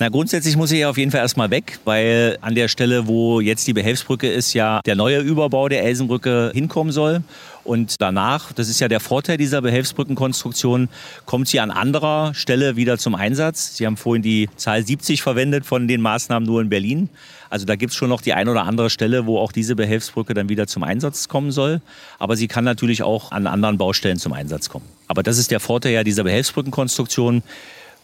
Na, 0.00 0.08
grundsätzlich 0.08 0.56
muss 0.56 0.72
ich 0.72 0.80
ja 0.80 0.90
auf 0.90 0.98
jeden 0.98 1.12
Fall 1.12 1.20
erstmal 1.20 1.50
weg, 1.50 1.78
weil 1.84 2.36
an 2.40 2.56
der 2.56 2.66
Stelle, 2.66 3.06
wo 3.06 3.40
jetzt 3.40 3.66
die 3.68 3.72
Behelfsbrücke 3.72 4.28
ist, 4.28 4.52
ja 4.52 4.80
der 4.84 4.96
neue 4.96 5.20
Überbau 5.20 5.68
der 5.68 5.84
Elsenbrücke 5.84 6.50
hinkommen 6.52 6.90
soll. 6.90 7.22
Und 7.62 8.00
danach, 8.00 8.52
das 8.52 8.68
ist 8.68 8.80
ja 8.80 8.88
der 8.88 8.98
Vorteil 8.98 9.36
dieser 9.36 9.62
Behelfsbrückenkonstruktion, 9.62 10.88
kommt 11.26 11.48
sie 11.48 11.60
an 11.60 11.70
anderer 11.70 12.34
Stelle 12.34 12.76
wieder 12.76 12.98
zum 12.98 13.14
Einsatz. 13.14 13.76
Sie 13.76 13.86
haben 13.86 13.96
vorhin 13.96 14.22
die 14.22 14.50
Zahl 14.56 14.84
70 14.84 15.22
verwendet 15.22 15.64
von 15.64 15.86
den 15.86 16.00
Maßnahmen 16.02 16.46
nur 16.46 16.60
in 16.60 16.68
Berlin. 16.68 17.08
Also 17.48 17.64
da 17.64 17.76
gibt 17.76 17.92
es 17.92 17.96
schon 17.96 18.08
noch 18.08 18.20
die 18.20 18.34
ein 18.34 18.48
oder 18.48 18.64
andere 18.64 18.90
Stelle, 18.90 19.26
wo 19.26 19.38
auch 19.38 19.52
diese 19.52 19.76
Behelfsbrücke 19.76 20.34
dann 20.34 20.48
wieder 20.48 20.66
zum 20.66 20.82
Einsatz 20.82 21.28
kommen 21.28 21.52
soll. 21.52 21.80
Aber 22.18 22.36
sie 22.36 22.48
kann 22.48 22.64
natürlich 22.64 23.04
auch 23.04 23.30
an 23.30 23.46
anderen 23.46 23.78
Baustellen 23.78 24.18
zum 24.18 24.32
Einsatz 24.32 24.68
kommen. 24.68 24.84
Aber 25.06 25.22
das 25.22 25.38
ist 25.38 25.52
der 25.52 25.60
Vorteil 25.60 25.92
ja 25.92 26.02
dieser 26.02 26.24
Behelfsbrückenkonstruktion. 26.24 27.44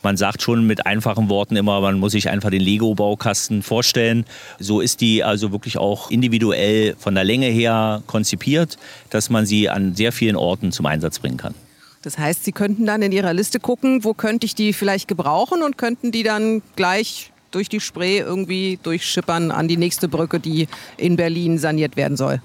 Man 0.03 0.17
sagt 0.17 0.43
schon 0.43 0.67
mit 0.67 0.87
einfachen 0.87 1.29
Worten 1.29 1.57
immer, 1.57 1.81
man 1.81 1.99
muss 1.99 2.13
sich 2.13 2.31
einfach 2.31 2.51
den 2.51 2.63
Lego-Baukasten 2.63 3.63
vorstellen. 3.63 4.25
So 4.59 4.81
ist 4.81 5.01
die 5.01 5.23
also 5.23 5.53
wirklich 5.53 5.77
auch 5.77 6.11
individuell 6.11 6.97
von 6.99 7.15
der 7.15 7.25
Länge 7.25 7.47
her 7.47 8.03
konzipiert, 8.07 8.79
dass 9.11 9.29
man 9.29 9.45
sie 9.45 9.69
an 9.69 9.95
sehr 9.95 10.13
vielen 10.13 10.37
Orten 10.37 10.73
zum 10.73 10.87
Einsatz 10.87 11.19
bringen 11.19 11.37
kann. 11.37 11.55
Das 12.03 12.17
heißt, 12.17 12.45
Sie 12.45 12.53
könnten 12.53 12.87
dann 12.87 13.03
in 13.03 13.13
Ihrer 13.13 13.35
Liste 13.35 13.61
gucken, 13.61 14.05
wo 14.05 14.15
könnte 14.15 14.47
ich 14.47 14.55
die 14.55 14.73
vielleicht 14.73 15.07
gebrauchen 15.07 15.63
und 15.63 15.77
könnten 15.77 16.13
die 16.13 16.23
dann 16.23 16.63
gleich 16.75 17.31
durch 17.51 17.69
die 17.69 17.81
Spree 17.81 18.19
irgendwie 18.19 18.79
durchschippern 18.83 19.51
an 19.51 19.69
die 19.69 19.77
nächste 19.77 20.09
Brücke, 20.09 20.41
die 20.41 20.67
in 20.97 21.17
Berlin 21.17 21.59
saniert 21.59 21.97
werden 21.97 22.17
soll. 22.17 22.41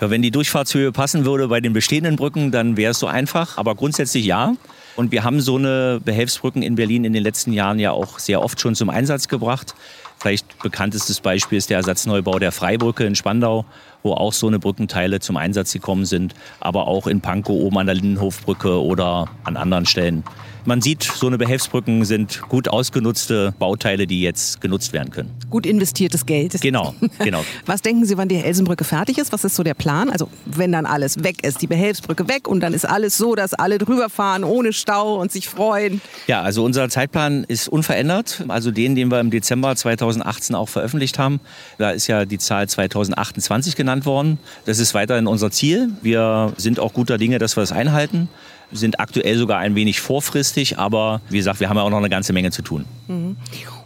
Ja, 0.00 0.10
wenn 0.10 0.20
die 0.20 0.30
Durchfahrtshöhe 0.30 0.92
passen 0.92 1.24
würde 1.24 1.48
bei 1.48 1.60
den 1.60 1.72
bestehenden 1.72 2.16
Brücken, 2.16 2.52
dann 2.52 2.76
wäre 2.76 2.92
es 2.92 2.98
so 2.98 3.06
einfach. 3.06 3.56
Aber 3.56 3.74
grundsätzlich 3.74 4.26
ja. 4.26 4.54
Und 4.98 5.12
wir 5.12 5.22
haben 5.22 5.40
so 5.40 5.54
eine 5.54 6.00
Behelfsbrücken 6.04 6.60
in 6.60 6.74
Berlin 6.74 7.04
in 7.04 7.12
den 7.12 7.22
letzten 7.22 7.52
Jahren 7.52 7.78
ja 7.78 7.92
auch 7.92 8.18
sehr 8.18 8.42
oft 8.42 8.60
schon 8.60 8.74
zum 8.74 8.90
Einsatz 8.90 9.28
gebracht. 9.28 9.76
Vielleicht 10.18 10.58
bekanntestes 10.60 11.20
Beispiel 11.20 11.56
ist 11.56 11.70
der 11.70 11.76
Ersatzneubau 11.76 12.40
der 12.40 12.50
Freibrücke 12.50 13.04
in 13.04 13.14
Spandau, 13.14 13.64
wo 14.02 14.14
auch 14.14 14.32
so 14.32 14.48
eine 14.48 14.58
Brückenteile 14.58 15.20
zum 15.20 15.36
Einsatz 15.36 15.72
gekommen 15.72 16.04
sind, 16.04 16.34
aber 16.58 16.88
auch 16.88 17.06
in 17.06 17.20
Pankow 17.20 17.54
oben 17.54 17.78
an 17.78 17.86
der 17.86 17.94
Lindenhofbrücke 17.94 18.82
oder 18.82 19.28
an 19.44 19.56
anderen 19.56 19.86
Stellen. 19.86 20.24
Man 20.64 20.80
sieht, 20.80 21.02
so 21.02 21.26
eine 21.26 21.38
Behelfsbrücken 21.38 22.04
sind 22.04 22.42
gut 22.48 22.68
ausgenutzte 22.68 23.54
Bauteile, 23.58 24.06
die 24.06 24.20
jetzt 24.20 24.60
genutzt 24.60 24.92
werden 24.92 25.10
können. 25.10 25.30
Gut 25.50 25.66
investiertes 25.66 26.26
Geld. 26.26 26.60
Genau, 26.60 26.94
genau. 27.18 27.44
Was 27.66 27.82
denken 27.82 28.04
Sie, 28.04 28.16
wann 28.18 28.28
die 28.28 28.36
Elsenbrücke 28.36 28.84
fertig 28.84 29.18
ist? 29.18 29.32
Was 29.32 29.44
ist 29.44 29.54
so 29.54 29.62
der 29.62 29.74
Plan? 29.74 30.10
Also 30.10 30.28
wenn 30.44 30.72
dann 30.72 30.86
alles 30.86 31.22
weg 31.22 31.44
ist, 31.44 31.62
die 31.62 31.66
Behelfsbrücke 31.66 32.28
weg 32.28 32.48
und 32.48 32.60
dann 32.60 32.74
ist 32.74 32.84
alles 32.84 33.16
so, 33.16 33.34
dass 33.34 33.54
alle 33.54 33.78
drüber 33.78 34.10
fahren 34.10 34.44
ohne 34.44 34.72
Stau 34.72 35.20
und 35.20 35.32
sich 35.32 35.48
freuen. 35.48 36.00
Ja, 36.26 36.42
also 36.42 36.64
unser 36.64 36.88
Zeitplan 36.88 37.44
ist 37.44 37.68
unverändert. 37.68 38.44
Also 38.48 38.70
den, 38.70 38.94
den 38.94 39.10
wir 39.10 39.20
im 39.20 39.30
Dezember 39.30 39.74
2018 39.74 40.54
auch 40.54 40.68
veröffentlicht 40.68 41.18
haben. 41.18 41.40
Da 41.78 41.90
ist 41.90 42.06
ja 42.06 42.24
die 42.24 42.38
Zahl 42.38 42.68
2028 42.68 43.76
genannt 43.76 44.06
worden. 44.06 44.38
Das 44.66 44.78
ist 44.78 44.94
weiterhin 44.94 45.26
unser 45.26 45.50
Ziel. 45.50 45.90
Wir 46.02 46.52
sind 46.56 46.80
auch 46.80 46.92
guter 46.92 47.18
Dinge, 47.18 47.38
dass 47.38 47.56
wir 47.56 47.62
das 47.62 47.72
einhalten 47.72 48.28
sind 48.72 49.00
aktuell 49.00 49.38
sogar 49.38 49.58
ein 49.58 49.74
wenig 49.74 50.00
vorfristig, 50.00 50.78
aber 50.78 51.20
wie 51.28 51.38
gesagt, 51.38 51.60
wir 51.60 51.68
haben 51.68 51.76
ja 51.76 51.82
auch 51.82 51.90
noch 51.90 51.98
eine 51.98 52.10
ganze 52.10 52.32
Menge 52.32 52.50
zu 52.50 52.62
tun. 52.62 52.84
Mhm. 53.06 53.36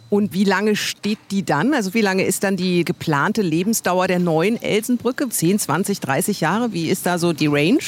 Und 0.09 0.33
wie 0.33 0.43
lange 0.43 0.75
steht 0.75 1.17
die 1.31 1.43
dann? 1.43 1.73
Also 1.73 1.95
wie 1.95 2.01
lange 2.01 2.23
ist 2.23 2.43
dann 2.43 2.55
die 2.55 2.85
geplante 2.85 3.41
Lebensdauer 3.41 4.07
der 4.07 4.19
neuen 4.19 4.61
Elsenbrücke? 4.61 5.27
10, 5.27 5.57
20, 5.57 5.99
30 6.01 6.39
Jahre? 6.39 6.71
Wie 6.71 6.89
ist 6.89 7.07
da 7.07 7.17
so 7.17 7.33
die 7.33 7.47
Range? 7.47 7.79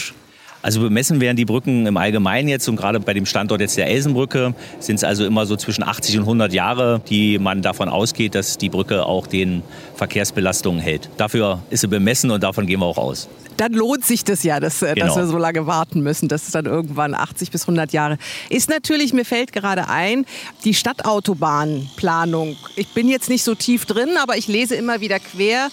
Also 0.66 0.82
bemessen 0.82 1.22
werden 1.22 1.38
die 1.38 1.46
Brücken 1.46 1.86
im 1.86 1.96
Allgemeinen 1.96 2.48
jetzt 2.48 2.68
und 2.68 2.78
gerade 2.78 3.00
bei 3.00 3.14
dem 3.14 3.28
Standort 3.28 3.62
jetzt 3.62 3.78
der 3.78 3.86
Elsenbrücke 3.86 4.56
sind 4.80 4.96
es 4.96 5.04
also 5.04 5.24
immer 5.24 5.46
so 5.46 5.56
zwischen 5.56 5.84
80 5.84 6.18
und 6.18 6.24
100 6.24 6.52
Jahre, 6.54 7.02
die 7.08 7.38
man 7.38 7.62
davon 7.62 7.88
ausgeht, 7.88 8.34
dass 8.34 8.58
die 8.58 8.70
Brücke 8.70 9.06
auch 9.06 9.28
den 9.28 9.62
Verkehrsbelastungen 9.94 10.82
hält. 10.82 11.12
Dafür 11.18 11.62
ist 11.70 11.82
sie 11.82 11.88
bemessen 11.88 12.32
und 12.32 12.42
davon 12.42 12.66
gehen 12.66 12.80
wir 12.80 12.88
auch 12.88 12.98
aus. 12.98 13.30
Dann 13.58 13.74
lohnt 13.74 14.06
sich 14.06 14.24
das 14.24 14.44
ja, 14.44 14.60
dass, 14.60 14.80
genau. 14.80 15.06
dass 15.06 15.16
wir 15.16 15.28
so 15.28 15.38
lange 15.38 15.68
warten 15.68 16.02
müssen. 16.02 16.28
Das 16.28 16.44
ist 16.44 16.56
dann 16.56 16.66
irgendwann 16.66 17.14
80 17.14 17.52
bis 17.52 17.64
100 17.64 17.94
Jahre. 17.94 18.18
Ist 18.50 18.70
natürlich, 18.70 19.14
mir 19.14 19.26
fällt 19.26 19.54
gerade 19.54 19.88
ein, 19.88 20.26
die 20.64 20.74
Stadtautobahnplanung. 20.74 22.58
Ich 22.76 22.90
bin 22.90 23.08
jetzt 23.08 23.30
nicht 23.30 23.44
so 23.44 23.56
tief 23.56 23.86
drin, 23.86 24.18
aber 24.22 24.38
ich 24.38 24.48
lese 24.48 24.76
immer 24.76 25.02
wieder 25.02 25.20
quer 25.20 25.70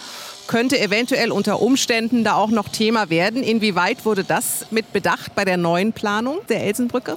könnte 0.49 0.79
eventuell 0.79 1.31
unter 1.31 1.63
Umständen 1.63 2.25
da 2.25 2.35
auch 2.35 2.51
noch 2.51 2.69
Thema 2.69 3.11
werden. 3.11 3.43
Inwieweit 3.43 4.05
wurde 4.05 4.25
das 4.25 4.67
mit 4.71 4.93
bedacht 4.93 5.35
bei 5.35 5.45
der 5.45 5.57
neuen 5.57 5.93
Planung 5.93 6.41
der 6.49 6.65
Elsenbrücke? 6.65 7.17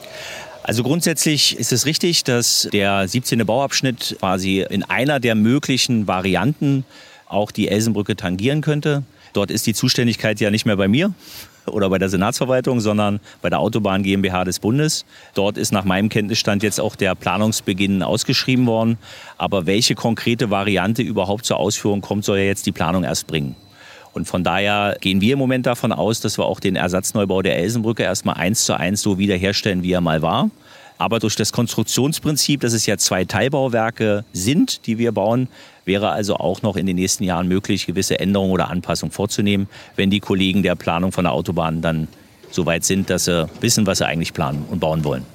Also 0.63 0.83
grundsätzlich 0.83 1.57
ist 1.59 1.71
es 1.71 1.85
richtig, 1.85 2.23
dass 2.23 2.67
der 2.71 3.07
17. 3.07 3.45
Bauabschnitt 3.45 4.15
quasi 4.19 4.65
in 4.67 4.83
einer 4.83 5.19
der 5.19 5.35
möglichen 5.35 6.07
Varianten 6.07 6.85
auch 7.27 7.51
die 7.51 7.67
Elsenbrücke 7.67 8.15
tangieren 8.15 8.61
könnte. 8.61 9.03
Dort 9.35 9.51
ist 9.51 9.67
die 9.67 9.73
Zuständigkeit 9.73 10.39
ja 10.39 10.49
nicht 10.49 10.65
mehr 10.65 10.77
bei 10.77 10.87
mir, 10.87 11.13
oder 11.67 11.89
bei 11.89 11.97
der 11.97 12.09
Senatsverwaltung, 12.09 12.79
sondern 12.79 13.19
bei 13.41 13.49
der 13.49 13.59
Autobahn 13.59 14.03
GmbH 14.03 14.43
des 14.43 14.59
Bundes. 14.59 15.05
Dort 15.33 15.57
ist 15.57 15.71
nach 15.71 15.83
meinem 15.83 16.09
Kenntnisstand 16.09 16.63
jetzt 16.63 16.79
auch 16.79 16.95
der 16.95 17.15
Planungsbeginn 17.15 18.03
ausgeschrieben 18.03 18.65
worden. 18.67 18.97
Aber 19.37 19.65
welche 19.65 19.95
konkrete 19.95 20.49
Variante 20.49 21.01
überhaupt 21.01 21.45
zur 21.45 21.57
Ausführung 21.57 22.01
kommt, 22.01 22.25
soll 22.25 22.37
ja 22.37 22.45
jetzt 22.45 22.65
die 22.65 22.71
Planung 22.71 23.03
erst 23.03 23.27
bringen. 23.27 23.55
Und 24.13 24.27
von 24.27 24.43
daher 24.43 24.95
gehen 25.01 25.19
wir 25.19 25.33
im 25.33 25.39
Moment 25.39 25.65
davon 25.65 25.91
aus, 25.91 26.21
dass 26.21 26.37
wir 26.37 26.45
auch 26.45 26.61
den 26.61 26.77
Ersatzneubau 26.77 27.41
der 27.41 27.57
Elsenbrücke 27.57 28.03
erstmal 28.03 28.35
eins 28.35 28.63
zu 28.63 28.77
eins 28.77 29.01
so 29.01 29.17
wiederherstellen, 29.17 29.83
wie 29.83 29.91
er 29.91 30.01
mal 30.01 30.21
war. 30.21 30.49
Aber 30.97 31.19
durch 31.19 31.35
das 31.35 31.51
Konstruktionsprinzip, 31.51 32.61
dass 32.61 32.71
es 32.71 32.85
ja 32.85 32.97
zwei 32.97 33.25
Teilbauwerke 33.25 34.23
sind, 34.31 34.87
die 34.87 34.97
wir 34.97 35.11
bauen, 35.11 35.49
wäre 35.85 36.09
also 36.09 36.35
auch 36.35 36.61
noch 36.61 36.75
in 36.75 36.85
den 36.85 36.95
nächsten 36.95 37.23
Jahren 37.23 37.47
möglich, 37.47 37.85
gewisse 37.85 38.19
Änderungen 38.19 38.51
oder 38.51 38.69
Anpassungen 38.69 39.11
vorzunehmen, 39.11 39.67
wenn 39.95 40.09
die 40.09 40.19
Kollegen 40.19 40.63
der 40.63 40.75
Planung 40.75 41.11
von 41.11 41.25
der 41.25 41.33
Autobahn 41.33 41.81
dann 41.81 42.07
so 42.51 42.65
weit 42.65 42.83
sind, 42.83 43.09
dass 43.09 43.25
sie 43.25 43.47
wissen, 43.61 43.85
was 43.85 43.99
sie 43.99 44.05
eigentlich 44.05 44.33
planen 44.33 44.65
und 44.69 44.79
bauen 44.79 45.03
wollen. 45.03 45.25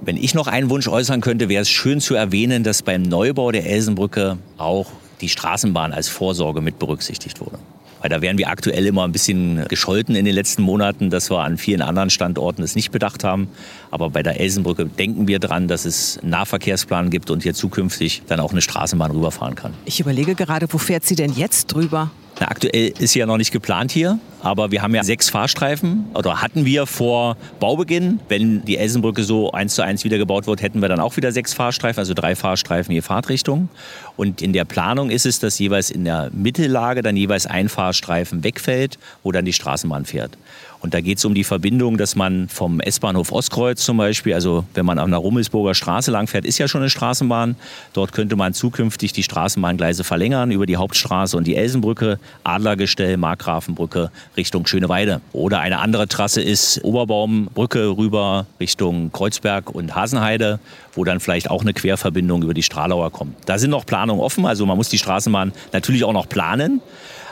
Wenn 0.00 0.16
ich 0.16 0.34
noch 0.34 0.48
einen 0.48 0.68
Wunsch 0.68 0.88
äußern 0.88 1.20
könnte, 1.20 1.48
wäre 1.48 1.62
es 1.62 1.70
schön 1.70 2.00
zu 2.00 2.14
erwähnen, 2.14 2.64
dass 2.64 2.82
beim 2.82 3.02
Neubau 3.02 3.52
der 3.52 3.66
Elsenbrücke 3.66 4.38
auch 4.58 4.90
die 5.20 5.28
Straßenbahn 5.28 5.92
als 5.92 6.08
Vorsorge 6.08 6.60
mit 6.60 6.78
berücksichtigt 6.80 7.40
wurde. 7.40 7.58
Weil 8.02 8.10
da 8.10 8.20
werden 8.20 8.36
wir 8.36 8.48
aktuell 8.48 8.84
immer 8.84 9.04
ein 9.04 9.12
bisschen 9.12 9.64
gescholten 9.68 10.16
in 10.16 10.24
den 10.24 10.34
letzten 10.34 10.62
Monaten, 10.62 11.08
dass 11.08 11.30
wir 11.30 11.38
an 11.38 11.56
vielen 11.56 11.82
anderen 11.82 12.10
Standorten 12.10 12.62
es 12.62 12.74
nicht 12.74 12.90
bedacht 12.90 13.22
haben. 13.22 13.48
Aber 13.92 14.10
bei 14.10 14.24
der 14.24 14.40
Elsenbrücke 14.40 14.86
denken 14.86 15.28
wir 15.28 15.38
dran, 15.38 15.68
dass 15.68 15.84
es 15.84 16.18
einen 16.18 16.30
Nahverkehrsplan 16.30 17.10
gibt 17.10 17.30
und 17.30 17.44
hier 17.44 17.54
zukünftig 17.54 18.22
dann 18.26 18.40
auch 18.40 18.50
eine 18.50 18.60
Straßenbahn 18.60 19.12
rüberfahren 19.12 19.54
kann. 19.54 19.72
Ich 19.84 20.00
überlege 20.00 20.34
gerade, 20.34 20.66
wo 20.70 20.78
fährt 20.78 21.04
sie 21.04 21.14
denn 21.14 21.32
jetzt 21.32 21.66
drüber? 21.66 22.10
Na, 22.42 22.48
aktuell 22.48 22.92
ist 22.98 23.14
ja 23.14 23.24
noch 23.24 23.36
nicht 23.36 23.52
geplant 23.52 23.92
hier, 23.92 24.18
aber 24.40 24.72
wir 24.72 24.82
haben 24.82 24.92
ja 24.96 25.04
sechs 25.04 25.30
Fahrstreifen 25.30 26.06
oder 26.12 26.42
hatten 26.42 26.64
wir 26.64 26.86
vor 26.86 27.36
Baubeginn. 27.60 28.18
Wenn 28.28 28.64
die 28.64 28.78
Elsenbrücke 28.78 29.22
so 29.22 29.52
eins 29.52 29.76
zu 29.76 29.82
eins 29.82 30.02
wieder 30.02 30.18
gebaut 30.18 30.48
wird, 30.48 30.60
hätten 30.60 30.82
wir 30.82 30.88
dann 30.88 30.98
auch 30.98 31.16
wieder 31.16 31.30
sechs 31.30 31.54
Fahrstreifen, 31.54 32.00
also 32.00 32.14
drei 32.14 32.34
Fahrstreifen 32.34 32.92
je 32.92 33.00
Fahrtrichtung. 33.00 33.68
Und 34.16 34.42
in 34.42 34.52
der 34.52 34.64
Planung 34.64 35.10
ist 35.10 35.24
es, 35.24 35.38
dass 35.38 35.56
jeweils 35.60 35.92
in 35.92 36.04
der 36.04 36.30
Mittellage 36.32 37.02
dann 37.02 37.16
jeweils 37.16 37.46
ein 37.46 37.68
Fahrstreifen 37.68 38.42
wegfällt, 38.42 38.98
wo 39.22 39.30
dann 39.30 39.44
die 39.44 39.52
Straßenbahn 39.52 40.04
fährt. 40.04 40.36
Und 40.82 40.94
da 40.94 41.00
geht 41.00 41.18
es 41.18 41.24
um 41.24 41.32
die 41.32 41.44
Verbindung, 41.44 41.96
dass 41.96 42.16
man 42.16 42.48
vom 42.48 42.80
S-Bahnhof 42.80 43.30
Ostkreuz 43.30 43.84
zum 43.84 43.96
Beispiel, 43.96 44.34
also 44.34 44.64
wenn 44.74 44.84
man 44.84 44.98
an 44.98 45.10
der 45.10 45.20
Rummelsburger 45.20 45.74
Straße 45.74 46.10
langfährt, 46.10 46.44
ist 46.44 46.58
ja 46.58 46.66
schon 46.66 46.80
eine 46.80 46.90
Straßenbahn. 46.90 47.54
Dort 47.92 48.12
könnte 48.12 48.34
man 48.34 48.52
zukünftig 48.52 49.12
die 49.12 49.22
Straßenbahngleise 49.22 50.02
verlängern 50.02 50.50
über 50.50 50.66
die 50.66 50.76
Hauptstraße 50.76 51.36
und 51.36 51.46
die 51.46 51.54
Elsenbrücke, 51.54 52.18
Adlergestell, 52.42 53.16
Markgrafenbrücke 53.16 54.10
Richtung 54.36 54.66
Schöneweide. 54.66 55.20
Oder 55.32 55.60
eine 55.60 55.78
andere 55.78 56.08
Trasse 56.08 56.42
ist 56.42 56.82
Oberbaumbrücke 56.82 57.96
rüber 57.96 58.46
Richtung 58.58 59.12
Kreuzberg 59.12 59.70
und 59.70 59.94
Hasenheide, 59.94 60.58
wo 60.92 61.04
dann 61.04 61.20
vielleicht 61.20 61.50
auch 61.50 61.62
eine 61.62 61.72
Querverbindung 61.72 62.42
über 62.42 62.54
die 62.54 62.62
Stralauer 62.62 63.10
kommt. 63.10 63.36
Da 63.46 63.58
sind 63.58 63.70
noch 63.70 63.86
Planungen 63.86 64.22
offen, 64.22 64.46
also 64.46 64.66
man 64.66 64.76
muss 64.76 64.88
die 64.88 64.98
Straßenbahn 64.98 65.52
natürlich 65.72 66.04
auch 66.04 66.12
noch 66.12 66.28
planen. 66.28 66.80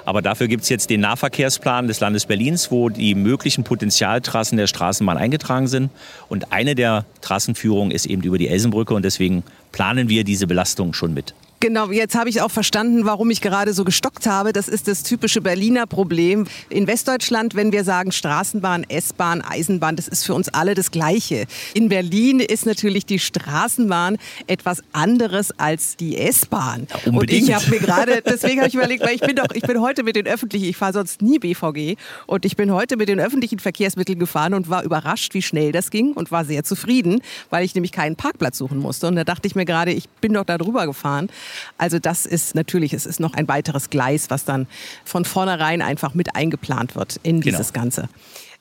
Aber 0.05 0.23
dafür 0.23 0.49
gibt 0.49 0.63
es 0.63 0.69
jetzt 0.69 0.91
den 0.91 1.01
Nahverkehrsplan 1.01 1.87
des 1.87 2.01
Landes 2.01 2.27
Berlins, 2.27 2.71
wo 2.71 2.89
die 2.89 3.15
möglichen 3.15 3.65
Potenzialtrassen 3.65 4.57
der 4.57 4.67
Straßenbahn 4.67 5.19
eingetragen 5.19 5.69
sind. 5.69 5.91
Und 6.29 6.53
eine 6.53 6.75
der 6.75 7.05
Trassenführungen 7.21 7.91
ist 7.91 8.07
eben 8.07 8.23
über 8.23 8.39
die 8.39 8.49
Elsenbrücke 8.49 8.95
und 8.95 9.05
deswegen 9.05 9.45
planen 9.73 10.09
wir 10.09 10.25
diese 10.25 10.47
Belastung 10.47 10.95
schon 10.95 11.15
mit. 11.15 11.35
Genau, 11.63 11.91
jetzt 11.91 12.15
habe 12.15 12.31
ich 12.31 12.41
auch 12.41 12.51
verstanden, 12.51 13.05
warum 13.05 13.31
ich 13.31 13.43
gerade 13.43 13.75
so 13.75 13.85
gestockt 13.85 14.27
habe. 14.27 14.55
Das 14.55 14.67
ist 14.67 14.89
das 14.89 15.03
typische 15.03 15.43
Berliner 15.43 15.87
Problem. 15.87 16.47
In 16.71 16.87
Westdeutschland, 16.87 17.55
wenn 17.55 17.71
wir 17.71 17.85
sagen 17.85 18.13
Straßenbahn, 18.13 18.87
S-Bahn, 18.89 19.43
Eisenbahn, 19.43 19.95
das 19.95 20.09
ist 20.09 20.25
für 20.25 20.33
uns 20.33 20.49
alle 20.49 20.75
das 20.75 20.91
Gleiche. 20.91 21.45
In 21.75 21.91
Berlin 21.91 22.41
ist 22.41 22.65
natürlich 22.65 23.05
die 23.05 23.19
Straßenbahn 23.19 24.17
etwas 24.47 24.83
anderes 24.93 25.53
als 25.59 25.99
die 25.99 26.17
S-Bahn. 26.17 26.87
Ja, 27.05 27.13
und 27.13 27.31
ich 27.31 27.53
habe 27.53 27.69
mir 27.69 27.79
gerade, 27.79 28.23
deswegen 28.27 28.61
habe 28.61 28.69
ich 28.69 28.75
überlegt, 28.75 29.05
weil 29.05 29.17
ich 29.17 29.21
bin 29.21 29.37
doch, 29.37 29.51
ich 29.53 29.63
bin 29.63 29.83
heute 29.83 30.03
mit 30.03 30.17
den 30.17 30.27
öffentlichen, 30.27 30.65
ich 30.65 30.79
fahre 30.79 30.95
sonst 30.95 31.21
nie 31.21 31.39
BVG 31.39 31.97
und 32.27 32.47
ich 32.47 32.57
bin 32.57 32.73
heute 32.73 32.97
mit 32.97 33.11
den 33.11 33.21
öffentlichen 33.21 33.59
Verkehrsmitteln 33.59 34.19
gefahren 34.19 34.55
und 34.55 34.71
war 34.71 34.83
überrascht, 34.83 35.35
wie 35.35 35.43
schnell 35.43 35.73
das 35.73 35.91
ging 35.91 36.15
und 36.15 36.33
war 36.33 36.47
sehr 36.47 36.65
zufrieden, 36.65 37.21
weil 37.51 37.67
ich 37.67 37.75
nämlich 37.75 37.93
keinen 37.93 38.17
Parkplatz 38.17 38.57
suchen 38.57 38.79
musste. 38.79 39.09
Und 39.09 39.17
da 39.17 39.25
dachte 39.25 39.47
ich 39.47 39.55
mir 39.55 39.67
gerade, 39.67 39.93
ich 39.93 40.09
bin 40.09 40.33
doch 40.33 40.45
da 40.45 40.57
drüber 40.57 40.87
gefahren. 40.87 41.29
Also 41.79 41.99
das 41.99 42.27
ist 42.27 42.55
natürlich, 42.55 42.93
es 42.93 43.07
ist 43.07 43.21
noch 43.21 43.35
ein 43.35 43.49
weiteres 43.49 43.91
Gleis, 43.91 44.31
was 44.31 44.45
dann 44.45 44.67
von 45.05 45.25
vornherein 45.25 45.83
einfach 45.83 46.15
mit 46.15 46.37
eingeplant 46.37 46.97
wird 46.97 47.21
in 47.23 47.41
genau. 47.41 47.57
dieses 47.57 47.73
Ganze. 47.73 48.09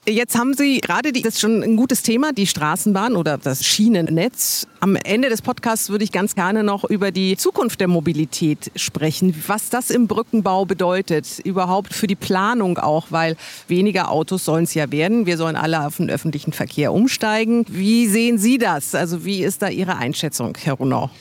Jetzt 0.07 0.37
haben 0.37 0.53
Sie 0.53 0.79
gerade, 0.79 1.11
die, 1.11 1.21
das 1.21 1.35
ist 1.35 1.41
schon 1.41 1.61
ein 1.61 1.75
gutes 1.75 2.01
Thema, 2.01 2.31
die 2.31 2.47
Straßenbahn 2.47 3.15
oder 3.15 3.37
das 3.37 3.65
Schienennetz. 3.65 4.65
Am 4.79 4.95
Ende 4.95 5.29
des 5.29 5.41
Podcasts 5.41 5.89
würde 5.89 6.05
ich 6.05 6.11
ganz 6.11 6.35
gerne 6.35 6.63
noch 6.63 6.85
über 6.85 7.11
die 7.11 7.35
Zukunft 7.35 7.81
der 7.81 7.89
Mobilität 7.89 8.71
sprechen, 8.75 9.35
was 9.45 9.69
das 9.69 9.89
im 9.89 10.07
Brückenbau 10.07 10.65
bedeutet, 10.65 11.39
überhaupt 11.43 11.93
für 11.93 12.07
die 12.07 12.15
Planung 12.15 12.77
auch, 12.77 13.07
weil 13.09 13.35
weniger 13.67 14.09
Autos 14.09 14.45
sollen 14.45 14.63
es 14.63 14.73
ja 14.73 14.89
werden. 14.89 15.25
Wir 15.25 15.37
sollen 15.37 15.57
alle 15.57 15.85
auf 15.85 15.97
den 15.97 16.09
öffentlichen 16.09 16.53
Verkehr 16.53 16.93
umsteigen. 16.93 17.65
Wie 17.67 18.07
sehen 18.07 18.37
Sie 18.39 18.57
das? 18.57 18.95
Also 18.95 19.25
wie 19.25 19.43
ist 19.43 19.61
da 19.61 19.67
Ihre 19.67 19.97
Einschätzung, 19.97 20.57
Herr 20.59 20.75
Runau? 20.75 21.11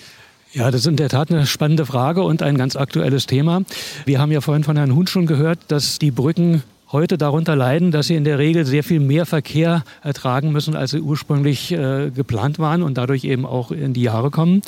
Ja, 0.53 0.71
das 0.71 0.81
ist 0.83 0.87
in 0.87 0.97
der 0.97 1.11
Tat 1.11 1.31
eine 1.31 1.47
spannende 1.47 1.85
Frage 1.85 2.23
und 2.23 2.43
ein 2.43 2.57
ganz 2.57 2.75
aktuelles 2.75 3.27
Thema. 3.27 3.63
Wir 4.07 4.19
haben 4.19 4.33
ja 4.33 4.41
vorhin 4.41 4.65
von 4.65 4.77
Herrn 4.77 4.95
Huhn 4.95 5.07
schon 5.07 5.27
gehört, 5.27 5.59
dass 5.69 5.99
die 5.99 6.11
Brücken 6.11 6.63
heute 6.91 7.19
darunter 7.19 7.55
leiden, 7.55 7.91
dass 7.91 8.07
sie 8.07 8.15
in 8.15 8.25
der 8.25 8.39
Regel 8.39 8.65
sehr 8.65 8.83
viel 8.83 9.01
mehr 9.01 9.27
Verkehr 9.27 9.85
ertragen 10.03 10.53
müssen, 10.53 10.75
als 10.75 10.93
sie 10.93 11.01
ursprünglich 11.01 11.73
äh, 11.73 12.11
geplant 12.11 12.59
waren 12.59 12.83
und 12.83 12.97
dadurch 12.97 13.25
eben 13.25 13.45
auch 13.45 13.71
in 13.71 13.93
die 13.93 14.03
Jahre 14.03 14.31
kommen. 14.31 14.63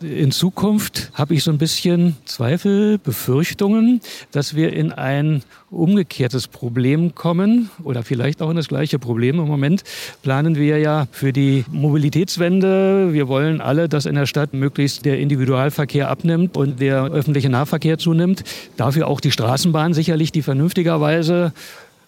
In 0.00 0.32
Zukunft 0.32 1.10
habe 1.14 1.34
ich 1.34 1.42
so 1.44 1.50
ein 1.50 1.58
bisschen 1.58 2.16
Zweifel, 2.24 2.98
Befürchtungen, 2.98 4.00
dass 4.32 4.54
wir 4.54 4.72
in 4.72 4.92
ein 4.92 5.42
umgekehrtes 5.72 6.48
Problem 6.48 7.14
kommen 7.14 7.70
oder 7.82 8.02
vielleicht 8.02 8.42
auch 8.42 8.50
in 8.50 8.56
das 8.56 8.68
gleiche 8.68 8.98
Problem. 8.98 9.38
Im 9.38 9.48
Moment 9.48 9.82
planen 10.22 10.56
wir 10.56 10.78
ja 10.78 11.06
für 11.10 11.32
die 11.32 11.64
Mobilitätswende. 11.70 13.12
Wir 13.12 13.26
wollen 13.28 13.60
alle, 13.60 13.88
dass 13.88 14.04
in 14.04 14.14
der 14.14 14.26
Stadt 14.26 14.52
möglichst 14.52 15.04
der 15.06 15.18
Individualverkehr 15.18 16.10
abnimmt 16.10 16.56
und 16.56 16.80
der 16.80 17.04
öffentliche 17.04 17.48
Nahverkehr 17.48 17.96
zunimmt. 17.96 18.44
Dafür 18.76 19.08
auch 19.08 19.20
die 19.20 19.30
Straßenbahn 19.30 19.94
sicherlich, 19.94 20.30
die 20.30 20.42
vernünftigerweise 20.42 21.52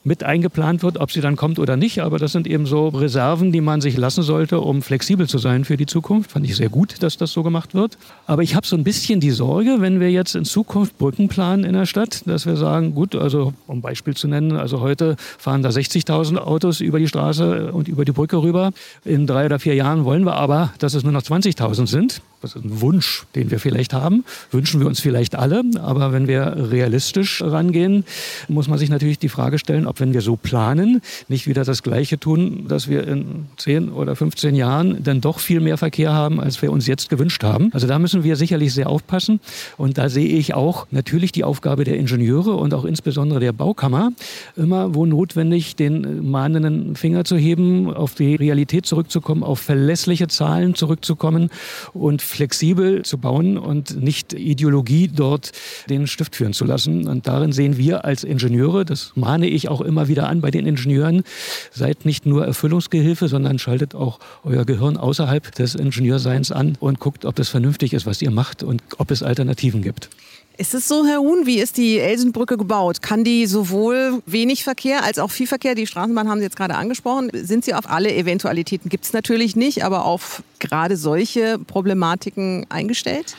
mit 0.05 0.23
eingeplant 0.23 0.83
wird, 0.83 0.99
ob 0.99 1.11
sie 1.11 1.23
dann 1.23 1.37
kommt 1.37 1.59
oder 1.59 1.77
nicht. 1.77 2.03
Aber 2.03 2.19
das 2.19 2.33
sind 2.33 2.47
eben 2.47 2.67
so 2.67 2.89
Reserven, 2.89 3.53
die 3.53 3.63
man 3.63 3.81
sich 3.81 3.97
lassen 3.97 4.23
sollte, 4.23 4.61
um 4.61 4.83
flexibel 4.83 5.27
zu 5.27 5.39
sein 5.39 5.65
für 5.65 5.77
die 5.77 5.87
Zukunft. 5.87 6.33
Fand 6.33 6.45
ich 6.45 6.57
sehr 6.57 6.69
gut, 6.69 7.03
dass 7.03 7.17
das 7.17 7.33
so 7.33 7.43
gemacht 7.43 7.75
wird. 7.75 7.99
Aber 8.27 8.43
ich 8.43 8.55
habe 8.55 8.67
so 8.67 8.77
ein 8.77 8.85
bisschen 8.85 9.21
die 9.21 9.31
Sorge, 9.31 9.77
wenn 9.81 10.01
wir 10.01 10.11
jetzt 10.11 10.35
in 10.35 10.45
Zukunft 10.45 10.99
Brücken 10.99 11.29
planen 11.29 11.65
in 11.65 11.73
der 11.73 11.87
Stadt, 11.87 12.23
dass 12.27 12.47
wir 12.47 12.57
sagen, 12.57 12.95
gut, 12.95 13.17
also 13.17 13.55
um 13.67 13.81
Beispiel 13.81 14.15
zu 14.15 14.29
nennen, 14.29 14.57
also 14.57 14.81
heute 14.81 15.17
fahren 15.39 15.63
da 15.63 15.71
60.000 15.71 16.37
Autos 16.37 16.81
über 16.81 16.99
die 16.99 17.09
Straße 17.09 17.73
und 17.73 17.89
über 17.89 18.05
die 18.05 18.13
Brücke 18.13 18.43
rüber. 18.43 18.73
In 19.05 19.27
drei 19.27 19.47
oder 19.47 19.59
vier 19.59 19.75
Jahren 19.75 20.05
wollen 20.05 20.25
wir 20.25 20.35
aber, 20.35 20.73
dass 20.79 20.95
es 20.95 21.03
nur 21.03 21.13
noch 21.13 21.23
20.000 21.23 21.87
sind 21.87 22.21
das 22.45 22.57
ist 22.57 22.65
ein 22.65 22.81
Wunsch, 22.81 23.25
den 23.35 23.51
wir 23.51 23.59
vielleicht 23.59 23.95
haben, 23.95 24.25
wünschen 24.51 24.81
wir 24.81 24.87
uns 24.87 25.01
vielleicht 25.01 25.35
alle. 25.35 25.63
Aber 25.81 26.13
wenn 26.13 26.29
wir 26.29 26.71
realistisch 26.71 27.43
rangehen, 27.43 28.05
muss 28.49 28.69
man 28.69 28.79
sich 28.79 28.91
natürlich 28.91 29.19
die 29.19 29.29
Frage 29.29 29.59
stellen, 29.59 29.87
ob 29.87 30.01
wenn 30.01 30.13
wir 30.13 30.21
so 30.21 30.37
planen, 30.37 31.01
nicht 31.29 31.47
wieder 31.47 31.65
das 31.65 31.83
Gleiche 31.83 32.19
tun, 32.21 32.67
dass 32.69 32.89
wir 32.89 33.07
in 33.09 33.47
10 33.57 33.91
oder 33.91 34.15
15 34.15 34.55
Jahren 34.55 35.03
dann 35.03 35.21
doch 35.21 35.39
viel 35.39 35.61
mehr 35.61 35.79
Verkehr 35.79 36.13
haben, 36.13 36.41
als 36.41 36.61
wir 36.61 36.71
uns 36.71 36.87
jetzt 36.87 37.09
gewünscht 37.09 37.43
haben. 37.43 37.71
Also 37.73 37.87
da 37.87 37.99
müssen 37.99 38.25
wir 38.25 38.37
sicherlich 38.37 38.75
sehr 38.75 38.89
aufpassen. 38.89 39.41
Und 39.77 39.97
da 39.97 40.09
sehe 40.09 40.29
ich 40.29 40.55
auch 40.55 40.87
natürlich 40.91 41.33
die 41.33 41.45
Aufgabe 41.45 41.85
der 41.85 41.97
Ingenieure 41.97 42.53
und 42.53 42.75
auch 42.75 42.85
insbesondere 42.85 43.41
der 43.41 43.53
Baukammer, 43.53 44.13
immer 44.57 44.95
wo 44.95 45.07
notwendig, 45.07 45.77
den 45.77 46.31
mahnenden 46.31 46.95
Finger 46.97 47.25
zu 47.25 47.37
heben, 47.37 47.93
auf 47.93 48.15
die 48.15 48.35
Realität 48.35 48.85
zurückzukommen, 48.85 49.43
auf 49.43 49.61
verlässliche 49.61 50.29
Zahlen 50.29 50.75
zurückzukommen 50.75 51.49
und 51.95 52.21
flexibel 52.35 53.03
zu 53.03 53.19
bauen 53.19 53.57
und 53.57 54.03
nicht 54.03 54.33
Ideologie 54.33 55.09
dort 55.09 55.53
den 55.89 56.07
Stift 56.07 56.37
führen 56.37 56.53
zu 56.53 56.65
lassen. 56.65 57.09
Und 57.09 57.27
darin 57.27 57.53
sehen 57.53 57.79
wir 57.79 58.05
als 58.05 58.25
Ingenieure, 58.25 58.85
das 58.85 59.13
mahne 59.15 59.47
ich 59.47 59.69
auch 59.69 59.81
immer 59.81 60.09
wieder 60.09 60.29
an 60.29 60.41
bei 60.41 60.51
den 60.51 60.67
Ingenieuren, 60.67 61.23
seid 61.71 62.05
nicht 62.05 62.27
nur 62.27 62.45
Erfüllungsgehilfe, 62.45 63.29
sondern 63.29 63.59
schaltet 63.59 63.95
auch 63.95 64.19
euer 64.45 64.65
Gehirn 64.65 64.97
außerhalb 64.97 65.55
des 65.55 65.75
Ingenieurseins 65.75 66.53
an 66.53 66.77
und 66.81 67.01
guckt, 67.01 67.25
ob 67.25 67.37
das 67.37 67.49
vernünftig 67.49 67.93
ist, 67.93 68.07
was 68.07 68.21
ihr 68.23 68.31
macht 68.31 68.63
und 68.63 68.83
ob 68.99 69.11
es 69.11 69.23
Alternativen 69.23 69.83
gibt. 69.83 70.11
Ist 70.57 70.73
es 70.73 70.87
so, 70.87 71.05
Herr 71.05 71.19
Huhn, 71.19 71.47
wie 71.47 71.59
ist 71.59 71.79
die 71.79 71.99
Elsenbrücke 71.99 72.57
gebaut? 72.57 73.03
Kann 73.03 73.25
die 73.25 73.47
sowohl 73.47 74.23
wenig 74.25 74.63
Verkehr 74.63 75.03
als 75.03 75.19
auch 75.19 75.33
viel 75.33 75.49
Verkehr, 75.49 75.75
die 75.75 75.89
Straßenbahn 75.89 76.29
haben 76.29 76.39
Sie 76.39 76.45
jetzt 76.45 76.57
gerade 76.57 76.77
angesprochen, 76.77 77.31
sind 77.33 77.65
sie 77.65 77.75
auf 77.75 77.91
alle 77.91 78.15
Eventualitäten, 78.15 78.89
gibt 78.89 79.05
es 79.05 79.13
natürlich 79.13 79.57
nicht, 79.57 79.85
aber 79.85 80.05
auf 80.05 80.45
gerade 80.61 80.97
solche 80.97 81.59
Problematiken 81.59 82.67
eingestellt? 82.69 83.35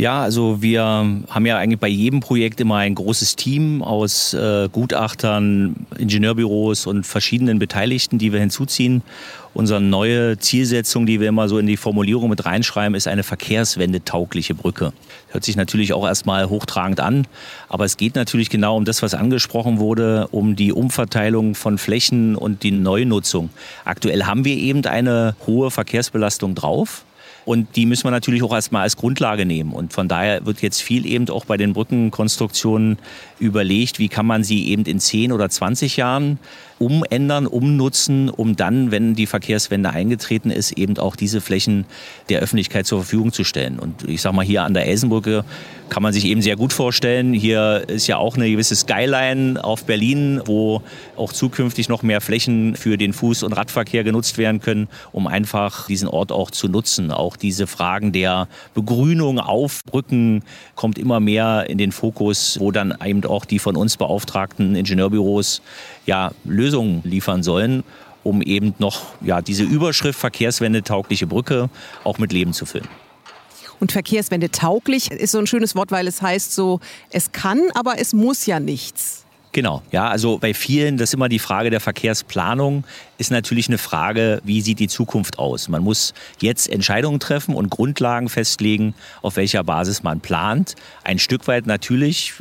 Ja, 0.00 0.22
also 0.22 0.62
wir 0.62 0.82
haben 0.82 1.44
ja 1.44 1.58
eigentlich 1.58 1.78
bei 1.78 1.86
jedem 1.88 2.20
Projekt 2.20 2.58
immer 2.62 2.76
ein 2.76 2.94
großes 2.94 3.36
Team 3.36 3.82
aus 3.82 4.32
äh, 4.32 4.66
Gutachtern, 4.72 5.76
Ingenieurbüros 5.98 6.86
und 6.86 7.06
verschiedenen 7.06 7.58
Beteiligten, 7.58 8.16
die 8.16 8.32
wir 8.32 8.40
hinzuziehen. 8.40 9.02
Unsere 9.52 9.82
neue 9.82 10.38
Zielsetzung, 10.38 11.04
die 11.04 11.20
wir 11.20 11.28
immer 11.28 11.50
so 11.50 11.58
in 11.58 11.66
die 11.66 11.76
Formulierung 11.76 12.30
mit 12.30 12.46
reinschreiben, 12.46 12.94
ist 12.94 13.08
eine 13.08 13.22
verkehrswendetaugliche 13.22 14.54
Brücke. 14.54 14.94
Hört 15.32 15.44
sich 15.44 15.56
natürlich 15.56 15.92
auch 15.92 16.06
erstmal 16.06 16.48
hochtragend 16.48 17.00
an, 17.00 17.26
aber 17.68 17.84
es 17.84 17.98
geht 17.98 18.14
natürlich 18.14 18.48
genau 18.48 18.78
um 18.78 18.86
das, 18.86 19.02
was 19.02 19.12
angesprochen 19.12 19.80
wurde, 19.80 20.28
um 20.30 20.56
die 20.56 20.72
Umverteilung 20.72 21.54
von 21.54 21.76
Flächen 21.76 22.36
und 22.36 22.62
die 22.62 22.72
Neunutzung. 22.72 23.50
Aktuell 23.84 24.24
haben 24.24 24.46
wir 24.46 24.56
eben 24.56 24.82
eine 24.86 25.36
hohe 25.46 25.70
Verkehrsbelastung 25.70 26.54
drauf. 26.54 27.04
Und 27.44 27.76
die 27.76 27.86
müssen 27.86 28.04
wir 28.04 28.10
natürlich 28.10 28.42
auch 28.42 28.52
erstmal 28.52 28.82
als 28.82 28.96
Grundlage 28.96 29.46
nehmen. 29.46 29.72
Und 29.72 29.92
von 29.92 30.08
daher 30.08 30.44
wird 30.44 30.62
jetzt 30.62 30.82
viel 30.82 31.06
eben 31.06 31.28
auch 31.30 31.44
bei 31.44 31.56
den 31.56 31.72
Brückenkonstruktionen 31.72 32.98
überlegt, 33.38 33.98
wie 33.98 34.08
kann 34.08 34.26
man 34.26 34.44
sie 34.44 34.68
eben 34.68 34.84
in 34.84 35.00
10 35.00 35.32
oder 35.32 35.48
20 35.48 35.96
Jahren 35.96 36.38
umändern, 36.80 37.46
umnutzen, 37.46 38.30
um 38.30 38.56
dann, 38.56 38.90
wenn 38.90 39.14
die 39.14 39.26
Verkehrswende 39.26 39.90
eingetreten 39.90 40.50
ist, 40.50 40.72
eben 40.72 40.96
auch 40.96 41.14
diese 41.14 41.42
Flächen 41.42 41.84
der 42.30 42.40
Öffentlichkeit 42.40 42.86
zur 42.86 43.00
Verfügung 43.00 43.32
zu 43.32 43.44
stellen. 43.44 43.78
Und 43.78 44.08
ich 44.08 44.22
sage 44.22 44.34
mal, 44.34 44.46
hier 44.46 44.62
an 44.62 44.72
der 44.72 44.86
Elsenbrücke 44.86 45.44
kann 45.90 46.02
man 46.02 46.14
sich 46.14 46.24
eben 46.24 46.40
sehr 46.40 46.56
gut 46.56 46.72
vorstellen. 46.72 47.34
Hier 47.34 47.84
ist 47.88 48.06
ja 48.06 48.16
auch 48.16 48.36
eine 48.36 48.48
gewisse 48.48 48.74
Skyline 48.76 49.62
auf 49.62 49.84
Berlin, 49.84 50.40
wo 50.46 50.80
auch 51.16 51.34
zukünftig 51.34 51.90
noch 51.90 52.02
mehr 52.02 52.22
Flächen 52.22 52.76
für 52.76 52.96
den 52.96 53.12
Fuß- 53.12 53.44
und 53.44 53.52
Radverkehr 53.52 54.02
genutzt 54.02 54.38
werden 54.38 54.60
können, 54.60 54.88
um 55.12 55.26
einfach 55.26 55.86
diesen 55.86 56.08
Ort 56.08 56.32
auch 56.32 56.50
zu 56.50 56.68
nutzen. 56.68 57.10
Auch 57.10 57.36
diese 57.36 57.66
Fragen 57.66 58.12
der 58.12 58.48
Begrünung 58.72 59.38
auf 59.38 59.84
Brücken 59.84 60.44
kommt 60.76 60.96
immer 60.96 61.20
mehr 61.20 61.66
in 61.68 61.76
den 61.76 61.92
Fokus, 61.92 62.56
wo 62.58 62.70
dann 62.70 62.94
eben 63.04 63.22
auch 63.24 63.44
die 63.44 63.58
von 63.58 63.76
uns 63.76 63.98
beauftragten 63.98 64.76
Ingenieurbüros 64.76 65.60
ja, 66.06 66.32
Lösungen 66.44 66.69
liefern 67.04 67.42
sollen, 67.42 67.84
um 68.22 68.42
eben 68.42 68.74
noch 68.78 69.02
ja, 69.20 69.40
diese 69.42 69.64
Überschrift 69.64 70.18
Verkehrswende 70.18 70.82
taugliche 70.82 71.26
Brücke 71.26 71.70
auch 72.04 72.18
mit 72.18 72.32
Leben 72.32 72.52
zu 72.52 72.66
füllen. 72.66 72.88
Und 73.80 73.92
Verkehrswende 73.92 74.50
tauglich 74.50 75.10
ist 75.10 75.32
so 75.32 75.38
ein 75.38 75.46
schönes 75.46 75.74
Wort, 75.74 75.90
weil 75.90 76.06
es 76.06 76.20
heißt 76.20 76.52
so, 76.52 76.80
es 77.10 77.32
kann, 77.32 77.70
aber 77.74 77.98
es 77.98 78.12
muss 78.12 78.44
ja 78.44 78.60
nichts. 78.60 79.24
Genau, 79.52 79.82
ja, 79.90 80.06
also 80.06 80.38
bei 80.38 80.54
vielen, 80.54 80.96
das 80.96 81.10
ist 81.10 81.14
immer 81.14 81.28
die 81.28 81.40
Frage 81.40 81.70
der 81.70 81.80
Verkehrsplanung, 81.80 82.84
ist 83.18 83.32
natürlich 83.32 83.66
eine 83.66 83.78
Frage, 83.78 84.40
wie 84.44 84.60
sieht 84.60 84.78
die 84.78 84.86
Zukunft 84.86 85.40
aus? 85.40 85.68
Man 85.68 85.82
muss 85.82 86.14
jetzt 86.40 86.68
Entscheidungen 86.68 87.18
treffen 87.18 87.56
und 87.56 87.68
Grundlagen 87.68 88.28
festlegen, 88.28 88.94
auf 89.22 89.34
welcher 89.34 89.64
Basis 89.64 90.04
man 90.04 90.20
plant. 90.20 90.76
Ein 91.02 91.18
Stück 91.18 91.48
weit 91.48 91.66
natürlich, 91.66 92.34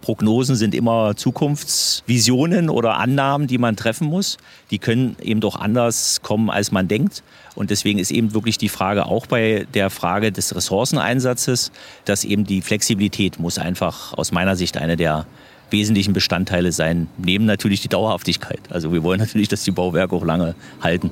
Prognosen 0.00 0.56
sind 0.56 0.74
immer 0.74 1.16
Zukunftsvisionen 1.16 2.70
oder 2.70 2.96
Annahmen, 2.96 3.46
die 3.46 3.58
man 3.58 3.76
treffen 3.76 4.08
muss. 4.08 4.38
Die 4.70 4.78
können 4.78 5.16
eben 5.20 5.40
doch 5.40 5.56
anders 5.56 6.22
kommen, 6.22 6.48
als 6.48 6.72
man 6.72 6.88
denkt. 6.88 7.22
Und 7.54 7.68
deswegen 7.68 7.98
ist 7.98 8.10
eben 8.10 8.32
wirklich 8.32 8.56
die 8.56 8.70
Frage 8.70 9.04
auch 9.04 9.26
bei 9.26 9.66
der 9.74 9.90
Frage 9.90 10.32
des 10.32 10.56
Ressourceneinsatzes, 10.56 11.72
dass 12.06 12.24
eben 12.24 12.44
die 12.44 12.62
Flexibilität 12.62 13.38
muss 13.38 13.58
einfach 13.58 14.14
aus 14.14 14.32
meiner 14.32 14.56
Sicht 14.56 14.78
eine 14.78 14.96
der 14.96 15.26
wesentlichen 15.70 16.12
Bestandteile 16.12 16.72
sein, 16.72 17.08
neben 17.18 17.44
natürlich 17.44 17.80
die 17.80 17.88
Dauerhaftigkeit. 17.88 18.60
Also 18.70 18.92
wir 18.92 19.02
wollen 19.02 19.20
natürlich, 19.20 19.48
dass 19.48 19.64
die 19.64 19.70
Bauwerke 19.70 20.14
auch 20.14 20.24
lange 20.24 20.54
halten. 20.80 21.10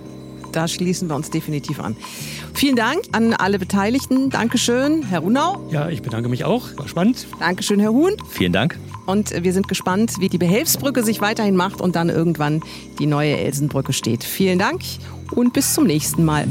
Da 0.52 0.68
schließen 0.68 1.08
wir 1.08 1.16
uns 1.16 1.30
definitiv 1.30 1.80
an. 1.80 1.96
Vielen 2.54 2.76
Dank 2.76 3.02
an 3.12 3.32
alle 3.32 3.58
Beteiligten. 3.58 4.28
Dankeschön, 4.28 5.02
Herr 5.02 5.20
Runau. 5.20 5.66
Ja, 5.70 5.88
ich 5.88 6.02
bedanke 6.02 6.28
mich 6.28 6.44
auch. 6.44 6.68
War 6.76 6.88
spannend. 6.88 7.26
Dankeschön, 7.40 7.80
Herr 7.80 7.92
Huhn. 7.92 8.12
Vielen 8.28 8.52
Dank. 8.52 8.78
Und 9.06 9.42
wir 9.42 9.52
sind 9.52 9.66
gespannt, 9.66 10.20
wie 10.20 10.28
die 10.28 10.38
Behelfsbrücke 10.38 11.02
sich 11.02 11.20
weiterhin 11.20 11.56
macht 11.56 11.80
und 11.80 11.96
dann 11.96 12.08
irgendwann 12.08 12.62
die 12.98 13.06
neue 13.06 13.36
Elsenbrücke 13.36 13.92
steht. 13.92 14.22
Vielen 14.22 14.58
Dank 14.58 14.82
und 15.32 15.52
bis 15.52 15.74
zum 15.74 15.86
nächsten 15.86 16.24
Mal. 16.24 16.46